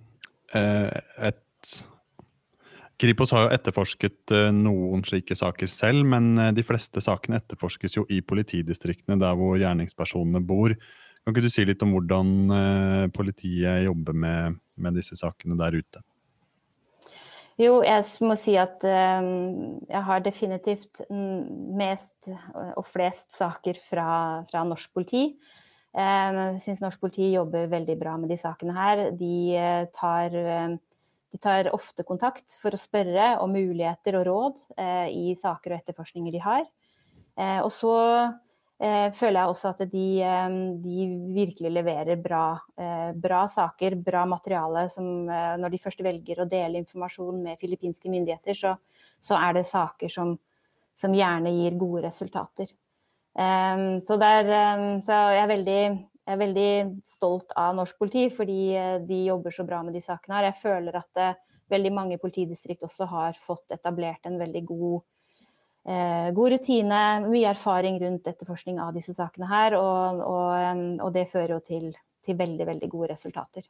et 0.54 1.74
Kripos 3.00 3.32
har 3.34 3.46
jo 3.46 3.54
etterforsket 3.56 4.32
noen 4.54 5.02
slike 5.06 5.34
saker 5.36 5.70
selv, 5.72 6.04
men 6.06 6.36
de 6.54 6.62
fleste 6.66 7.02
sakene 7.02 7.40
etterforskes 7.40 7.96
jo 7.98 8.04
i 8.12 8.20
politidistriktene 8.22 9.18
der 9.18 9.34
hvor 9.38 9.58
gjerningspersonene 9.58 10.42
bor. 10.46 10.76
Kan 11.24 11.32
ikke 11.32 11.46
du 11.46 11.52
si 11.52 11.64
litt 11.64 11.82
om 11.82 11.94
hvordan 11.94 12.32
eh, 12.52 13.04
politiet 13.16 13.86
jobber 13.86 14.16
med, 14.26 14.58
med 14.76 14.98
disse 14.98 15.16
sakene 15.16 15.56
der 15.56 15.78
ute? 15.80 16.02
Jo, 17.56 17.78
jeg 17.86 18.02
må 18.26 18.34
si 18.36 18.56
at 18.58 18.82
jeg 18.82 20.00
har 20.08 20.22
definitivt 20.24 21.04
mest 21.08 22.26
og 22.74 22.82
flest 22.88 23.30
saker 23.36 23.78
fra, 23.78 24.06
fra 24.48 24.64
norsk 24.66 24.90
politi. 24.90 25.28
Jeg 25.94 26.56
syns 26.64 26.82
norsk 26.82 26.98
politi 26.98 27.28
jobber 27.30 27.70
veldig 27.70 27.94
bra 28.00 28.16
med 28.18 28.34
de 28.34 28.40
sakene 28.40 28.74
her. 28.74 29.04
De 29.14 29.54
tar, 29.94 30.34
de 31.34 31.38
tar 31.42 31.66
ofte 31.74 32.04
kontakt 32.06 32.54
for 32.60 32.74
å 32.74 32.78
spørre 32.78 33.32
om 33.42 33.50
muligheter 33.50 34.14
og 34.20 34.26
råd 34.28 34.58
eh, 34.78 35.08
i 35.10 35.32
saker 35.34 35.72
og 35.72 35.80
etterforskninger 35.80 36.30
de 36.30 36.42
har. 36.44 36.62
Eh, 37.34 37.58
og 37.58 37.72
så 37.74 37.94
eh, 38.78 39.08
føler 39.10 39.40
jeg 39.40 39.50
også 39.50 39.72
at 39.72 39.82
de, 39.90 40.04
eh, 40.22 40.58
de 40.84 41.08
virkelig 41.34 41.72
leverer 41.74 42.22
bra, 42.22 42.44
eh, 42.78 43.10
bra, 43.18 43.40
saker, 43.50 43.98
bra 44.06 44.22
materiale. 44.30 44.86
Som 44.94 45.26
eh, 45.26 45.56
når 45.58 45.74
de 45.74 45.82
først 45.82 46.06
velger 46.06 46.44
å 46.44 46.46
dele 46.46 46.84
informasjon 46.84 47.42
med 47.48 47.58
filippinske 47.58 48.14
myndigheter, 48.14 48.54
så, 48.54 48.76
så 49.18 49.42
er 49.42 49.58
det 49.58 49.66
saker 49.66 50.14
som, 50.14 50.36
som, 50.94 51.18
gjerne 51.18 51.50
gir 51.56 51.82
gode 51.82 52.06
resultater. 52.06 52.70
Så, 53.34 54.14
der, 54.22 54.46
så 55.02 55.16
jeg, 55.34 55.40
er 55.42 55.48
veldig, 55.50 55.78
jeg, 56.24 56.34
er 56.34 56.40
veldig, 56.40 56.70
stolt 57.04 57.52
av 57.60 57.74
norsk 57.76 57.98
politi, 58.00 58.28
fordi 58.32 58.60
de 59.08 59.24
jobber 59.26 59.52
så 59.54 59.66
bra 59.68 59.82
med 59.84 59.96
de 59.96 60.00
sakene 60.04 60.38
her. 60.38 60.48
Jeg 60.50 60.62
føler 60.62 60.96
at 61.00 61.10
det, 61.18 61.32
veldig 61.72 61.92
mange 61.94 62.20
politidistrikt 62.20 62.84
også 62.84 63.08
har 63.08 63.36
fått 63.46 63.72
etablert 63.74 64.26
en 64.28 64.38
veldig 64.40 64.64
god 64.68 64.98
eh, 65.88 66.28
god 66.36 66.56
rutine, 66.56 67.00
mye 67.26 67.48
erfaring 67.52 68.00
rundt 68.02 68.28
etterforskning 68.28 68.80
av 68.82 68.94
disse 68.96 69.14
sakene 69.16 69.48
her. 69.50 69.78
Og, 69.78 70.20
og, 70.24 70.84
og 71.06 71.14
det 71.16 71.28
fører 71.32 71.56
jo 71.56 71.62
til, 71.64 71.90
til, 72.24 72.38
veldig, 72.40 72.68
veldig 72.72 72.92
gode 72.92 73.12
resultater. 73.14 73.66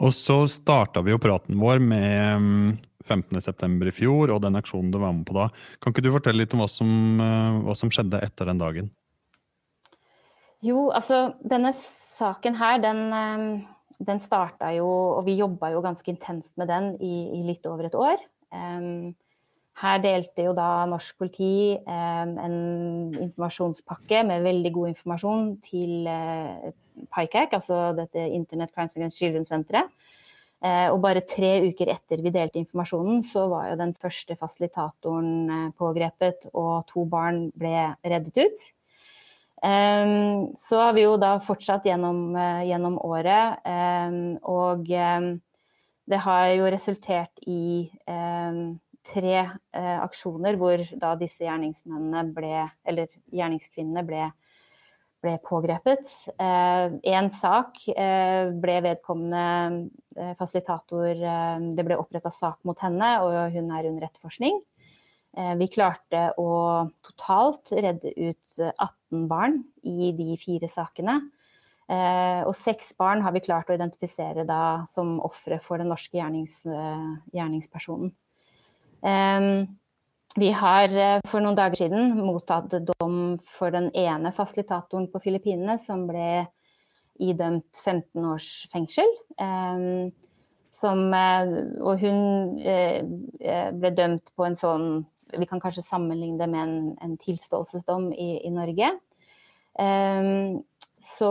Og 0.00 0.14
så 0.16 0.46
starta 0.48 1.02
vi 1.04 1.12
jo 1.12 1.20
praten 1.20 1.58
vår 1.60 1.82
med 1.84 2.78
15.9. 3.04 3.52
Mm, 3.66 3.82
i 3.84 3.92
fjor 3.92 4.32
og 4.32 4.40
den 4.46 4.56
aksjonen 4.56 4.92
du 4.94 5.00
var 5.02 5.12
med 5.12 5.26
på 5.28 5.36
da. 5.36 5.50
Kan 5.80 5.92
ikke 5.92 6.06
du 6.06 6.14
fortelle 6.14 6.40
litt 6.40 6.56
om 6.56 6.64
hva 6.64 6.70
som, 6.70 7.20
eh, 7.20 7.60
hva 7.66 7.76
som 7.76 7.92
skjedde 7.92 8.22
etter 8.24 8.48
den 8.48 8.62
dagen? 8.62 8.88
Jo, 10.64 10.90
altså 10.92 11.32
denne 11.40 11.72
saken 11.76 12.58
her, 12.60 12.80
den, 12.82 13.00
eh, 13.16 14.04
den 14.04 14.20
starta 14.20 14.68
jo 14.76 14.86
Og 15.16 15.24
vi 15.24 15.38
jobba 15.38 15.70
jo 15.72 15.80
ganske 15.80 16.12
intenst 16.12 16.58
med 16.60 16.68
den 16.68 16.94
i, 17.00 17.40
i 17.40 17.42
litt 17.46 17.66
over 17.66 17.88
et 17.88 17.96
år. 17.96 18.20
Um, 18.52 19.14
Her 19.80 20.00
delte 20.02 20.44
jo 20.44 20.52
da 20.52 20.84
norsk 20.90 21.16
politi 21.16 21.78
um, 21.86 22.32
en 22.42 22.56
informasjonspakke 23.14 24.24
med 24.28 24.42
veldig 24.44 24.72
god 24.74 24.90
informasjon 24.90 25.46
til 25.64 26.08
uh, 26.10 26.68
PICAC, 27.14 27.54
altså 27.56 27.78
dette 27.96 28.26
Internet 28.28 28.74
Crimes 28.74 28.96
Against 28.98 29.16
Children-senteret. 29.22 29.88
Uh, 30.60 30.90
og 30.92 30.98
bare 31.00 31.22
tre 31.24 31.54
uker 31.70 31.88
etter 31.94 32.20
vi 32.20 32.34
delte 32.34 32.60
informasjonen, 32.60 33.22
så 33.24 33.46
var 33.48 33.70
jo 33.70 33.78
den 33.80 33.94
første 33.96 34.36
fasilitatoren 34.36 35.32
uh, 35.48 35.70
pågrepet, 35.78 36.50
og 36.52 36.84
to 36.90 37.06
barn 37.08 37.46
ble 37.56 37.94
reddet 38.04 38.36
ut. 38.36 38.66
Så 39.60 40.78
har 40.80 40.94
vi 40.96 41.02
jo 41.04 41.16
da 41.20 41.34
fortsatt 41.44 41.84
gjennom, 41.84 42.30
uh, 42.32 42.62
gjennom 42.64 42.94
året, 43.04 43.60
og 44.48 44.86
det 46.10 46.20
har 46.24 46.46
jo 46.56 46.70
resultert 46.72 47.42
i 47.44 47.90
tre 49.06 49.36
uh, 49.40 49.98
aksjoner 50.04 50.58
hvor 50.60 50.82
da 51.00 51.14
disse 51.18 51.44
gjerningsmennene 51.44 52.24
ble, 52.34 52.64
eller 52.88 53.10
gjerningskvinnene 53.32 54.04
ble, 54.06 54.28
ble 55.24 55.36
pågrepet. 55.46 56.08
Én 56.40 57.30
uh, 57.30 57.34
sak 57.34 57.82
ble 58.60 58.80
vedkommende 58.86 60.34
fasilitator 60.36 61.14
Det 61.76 61.84
ble 61.86 61.96
oppretta 62.00 62.32
sak 62.34 62.58
mot 62.68 62.78
henne, 62.82 63.12
og 63.24 63.54
hun 63.54 63.70
er 63.72 63.88
under 63.88 64.08
etterforskning. 64.08 64.60
Eh, 65.38 65.52
vi 65.60 65.68
klarte 65.70 66.30
å 66.42 66.52
totalt 67.06 67.70
redde 67.76 68.10
ut 68.18 68.56
18 68.58 69.28
barn 69.30 69.60
i 69.86 70.10
de 70.16 70.34
fire 70.40 70.68
sakene. 70.70 71.20
Eh, 71.90 72.42
og 72.46 72.54
seks 72.58 72.92
barn 72.98 73.22
har 73.22 73.34
vi 73.34 73.42
klart 73.44 73.70
å 73.70 73.76
identifisere 73.76 74.44
da 74.46 74.86
som 74.90 75.18
ofre 75.26 75.60
for 75.62 75.78
den 75.78 75.90
norske 75.90 76.18
gjernings, 76.18 76.60
eh, 76.66 77.06
gjerningspersonen. 77.34 78.14
Vi 80.36 80.50
har 80.52 80.92
for 81.26 81.40
noen 81.40 81.56
dager 81.56 81.74
siden 81.74 82.12
mottatt 82.20 82.70
dom 82.70 83.38
for 83.42 83.72
den 83.74 83.88
ene 83.96 84.30
fasilitatoren 84.30 85.08
på 85.10 85.18
Filippinene 85.24 85.74
som 85.80 86.04
ble 86.06 86.46
idømt 87.18 87.74
15 87.74 88.28
års 88.28 88.68
fengsel. 88.70 89.08
Som, 90.70 91.00
og 91.10 92.04
hun 92.04 92.20
ble 92.60 93.90
dømt 93.96 94.30
på 94.36 94.46
en 94.46 94.58
sånn 94.60 94.86
vi 95.38 95.46
kan 95.46 95.60
kanskje 95.62 95.84
sammenligne 95.86 96.38
det 96.40 96.48
med 96.50 96.62
en, 96.62 96.96
en 97.02 97.14
tilståelsesdom 97.20 98.10
i, 98.12 98.30
i 98.46 98.50
Norge. 98.54 98.90
Um, 99.78 100.62
så 101.00 101.30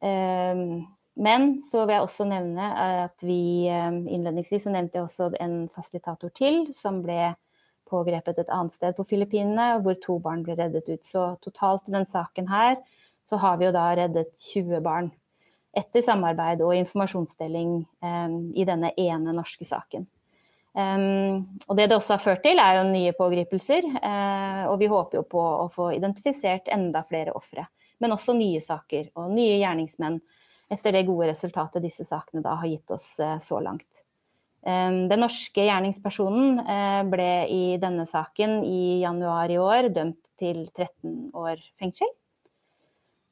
um, 0.00 0.86
Men 1.18 1.48
så 1.66 1.82
vil 1.82 1.96
jeg 1.96 2.06
også 2.06 2.24
nevne 2.30 2.66
at 2.78 3.24
vi 3.26 3.66
innledningsvis 3.66 4.68
så 4.68 4.70
nevnte 4.70 5.00
jeg 5.00 5.08
også 5.08 5.32
en 5.42 5.56
fasilitator 5.74 6.30
til 6.30 6.60
som 6.78 7.00
ble 7.02 7.32
pågrepet 7.90 8.38
et 8.38 8.52
annet 8.54 8.76
sted 8.76 8.94
på 8.96 9.06
Filippinene, 9.08 9.80
hvor 9.82 9.98
to 10.02 10.18
barn 10.22 10.44
ble 10.46 10.54
reddet 10.58 10.88
ut. 10.88 11.02
Så 11.04 11.32
totalt 11.42 11.88
i 11.88 11.94
den 11.96 12.06
saken 12.06 12.46
her 12.52 12.76
så 13.28 13.40
har 13.42 13.58
vi 13.58 13.68
jo 13.68 13.74
da 13.74 13.88
reddet 13.98 14.30
20 14.52 14.78
barn. 14.84 15.10
Etter 15.76 16.02
samarbeid 16.04 16.62
og 16.64 16.76
informasjonsdeling 16.78 17.74
um, 18.00 18.38
i 18.56 18.64
denne 18.68 18.92
ene 18.96 19.34
norske 19.36 19.66
saken. 19.68 20.06
Um, 20.78 21.58
og 21.66 21.74
det 21.78 21.88
det 21.90 21.96
også 21.96 22.14
har 22.14 22.22
ført 22.22 22.44
til, 22.46 22.60
er 22.62 22.78
jo 22.78 22.86
nye 22.86 23.14
pågripelser. 23.16 23.86
Uh, 23.98 24.64
og 24.70 24.76
vi 24.78 24.90
håper 24.90 25.18
jo 25.18 25.24
på 25.26 25.42
å 25.42 25.66
få 25.72 25.90
identifisert 25.96 26.70
enda 26.74 27.02
flere 27.08 27.34
ofre. 27.34 27.66
Men 27.98 28.14
også 28.14 28.36
nye 28.38 28.60
saker 28.62 29.10
og 29.18 29.32
nye 29.34 29.56
gjerningsmenn 29.58 30.20
etter 30.70 30.94
det 30.94 31.06
gode 31.08 31.30
resultatet 31.32 31.82
disse 31.82 32.04
sakene 32.06 32.44
da 32.44 32.58
har 32.60 32.70
gitt 32.70 32.94
oss 32.94 33.16
uh, 33.24 33.38
så 33.42 33.58
langt. 33.64 34.04
Um, 34.62 35.06
den 35.10 35.22
norske 35.22 35.66
gjerningspersonen 35.66 36.62
uh, 36.62 37.02
ble 37.10 37.30
i 37.50 37.64
denne 37.82 38.06
saken 38.10 38.60
i 38.66 39.00
januar 39.02 39.50
i 39.50 39.58
år 39.62 39.90
dømt 39.94 40.20
til 40.38 40.66
13 40.76 41.30
år 41.34 41.62
fengsel. 41.80 42.10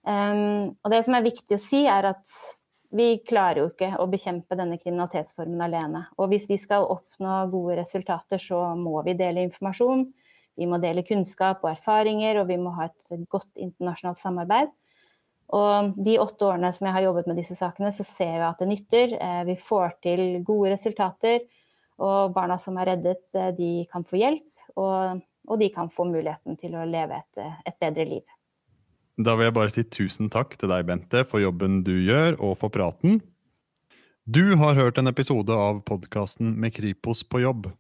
Um, 0.07 0.75
og 0.83 0.91
det 0.91 1.03
som 1.07 1.19
er 1.19 1.27
viktig 1.27 1.59
å 1.59 1.63
si, 1.63 1.85
er 1.91 2.11
at 2.15 2.39
vi 2.97 3.09
klarer 3.29 3.61
jo 3.63 3.67
ikke 3.71 3.91
å 4.01 4.07
bekjempe 4.11 4.57
denne 4.59 4.79
kriminalitetsformen 4.81 5.65
alene. 5.67 6.07
Og 6.17 6.31
hvis 6.33 6.47
vi 6.49 6.57
skal 6.61 6.87
oppnå 6.89 7.43
gode 7.53 7.77
resultater, 7.81 8.41
så 8.43 8.63
må 8.79 9.03
vi 9.07 9.17
dele 9.19 9.45
informasjon. 9.47 10.07
Vi 10.57 10.69
må 10.69 10.79
dele 10.81 11.05
kunnskap 11.05 11.65
og 11.65 11.75
erfaringer, 11.75 12.41
og 12.41 12.49
vi 12.49 12.57
må 12.61 12.73
ha 12.79 12.89
et 12.89 13.27
godt 13.33 13.61
internasjonalt 13.61 14.21
samarbeid. 14.21 14.73
Og 15.57 15.93
de 16.03 16.17
åtte 16.19 16.49
årene 16.49 16.73
som 16.75 16.89
jeg 16.89 16.97
har 16.97 17.07
jobbet 17.07 17.29
med 17.31 17.39
disse 17.39 17.57
sakene, 17.59 17.93
så 17.95 18.07
ser 18.07 18.35
vi 18.39 18.47
at 18.49 18.63
det 18.63 18.71
nytter. 18.71 19.15
Eh, 19.21 19.43
vi 19.51 19.59
får 19.61 19.99
til 20.07 20.25
gode 20.47 20.73
resultater, 20.75 21.45
og 22.03 22.33
barna 22.35 22.57
som 22.63 22.79
er 22.81 22.95
reddet, 22.95 23.29
eh, 23.35 23.53
de 23.57 23.71
kan 23.93 24.07
få 24.09 24.19
hjelp. 24.23 24.49
Og, 24.77 25.23
og 25.47 25.61
de 25.61 25.69
kan 25.73 25.93
få 25.93 26.09
muligheten 26.09 26.59
til 26.61 26.75
å 26.77 26.89
leve 26.89 27.21
et, 27.21 27.45
et 27.69 27.79
bedre 27.81 28.09
liv. 28.09 28.36
Da 29.17 29.33
vil 29.33 29.49
jeg 29.49 29.57
bare 29.57 29.73
si 29.73 29.83
tusen 29.89 30.29
takk 30.29 30.59
til 30.61 30.69
deg, 30.69 30.85
Bente, 30.89 31.23
for 31.25 31.41
jobben 31.41 31.81
du 31.87 31.95
gjør, 32.05 32.37
og 32.37 32.59
for 32.61 32.73
praten. 32.73 33.23
Du 34.29 34.59
har 34.61 34.77
hørt 34.77 34.99
en 35.01 35.09
episode 35.09 35.57
av 35.57 35.81
podkasten 35.89 36.53
Med 36.61 36.75
Kripos 36.77 37.23
på 37.25 37.41
jobb. 37.41 37.71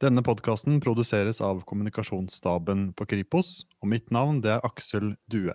Denne 0.00 0.24
podkasten 0.24 0.80
produseres 0.80 1.42
av 1.44 1.60
kommunikasjonsstaben 1.68 2.94
på 2.96 3.08
Kripos, 3.12 3.66
og 3.82 3.92
mitt 3.92 4.08
navn 4.08 4.40
det 4.40 4.54
er 4.54 4.64
Aksel 4.64 5.12
Due. 5.28 5.52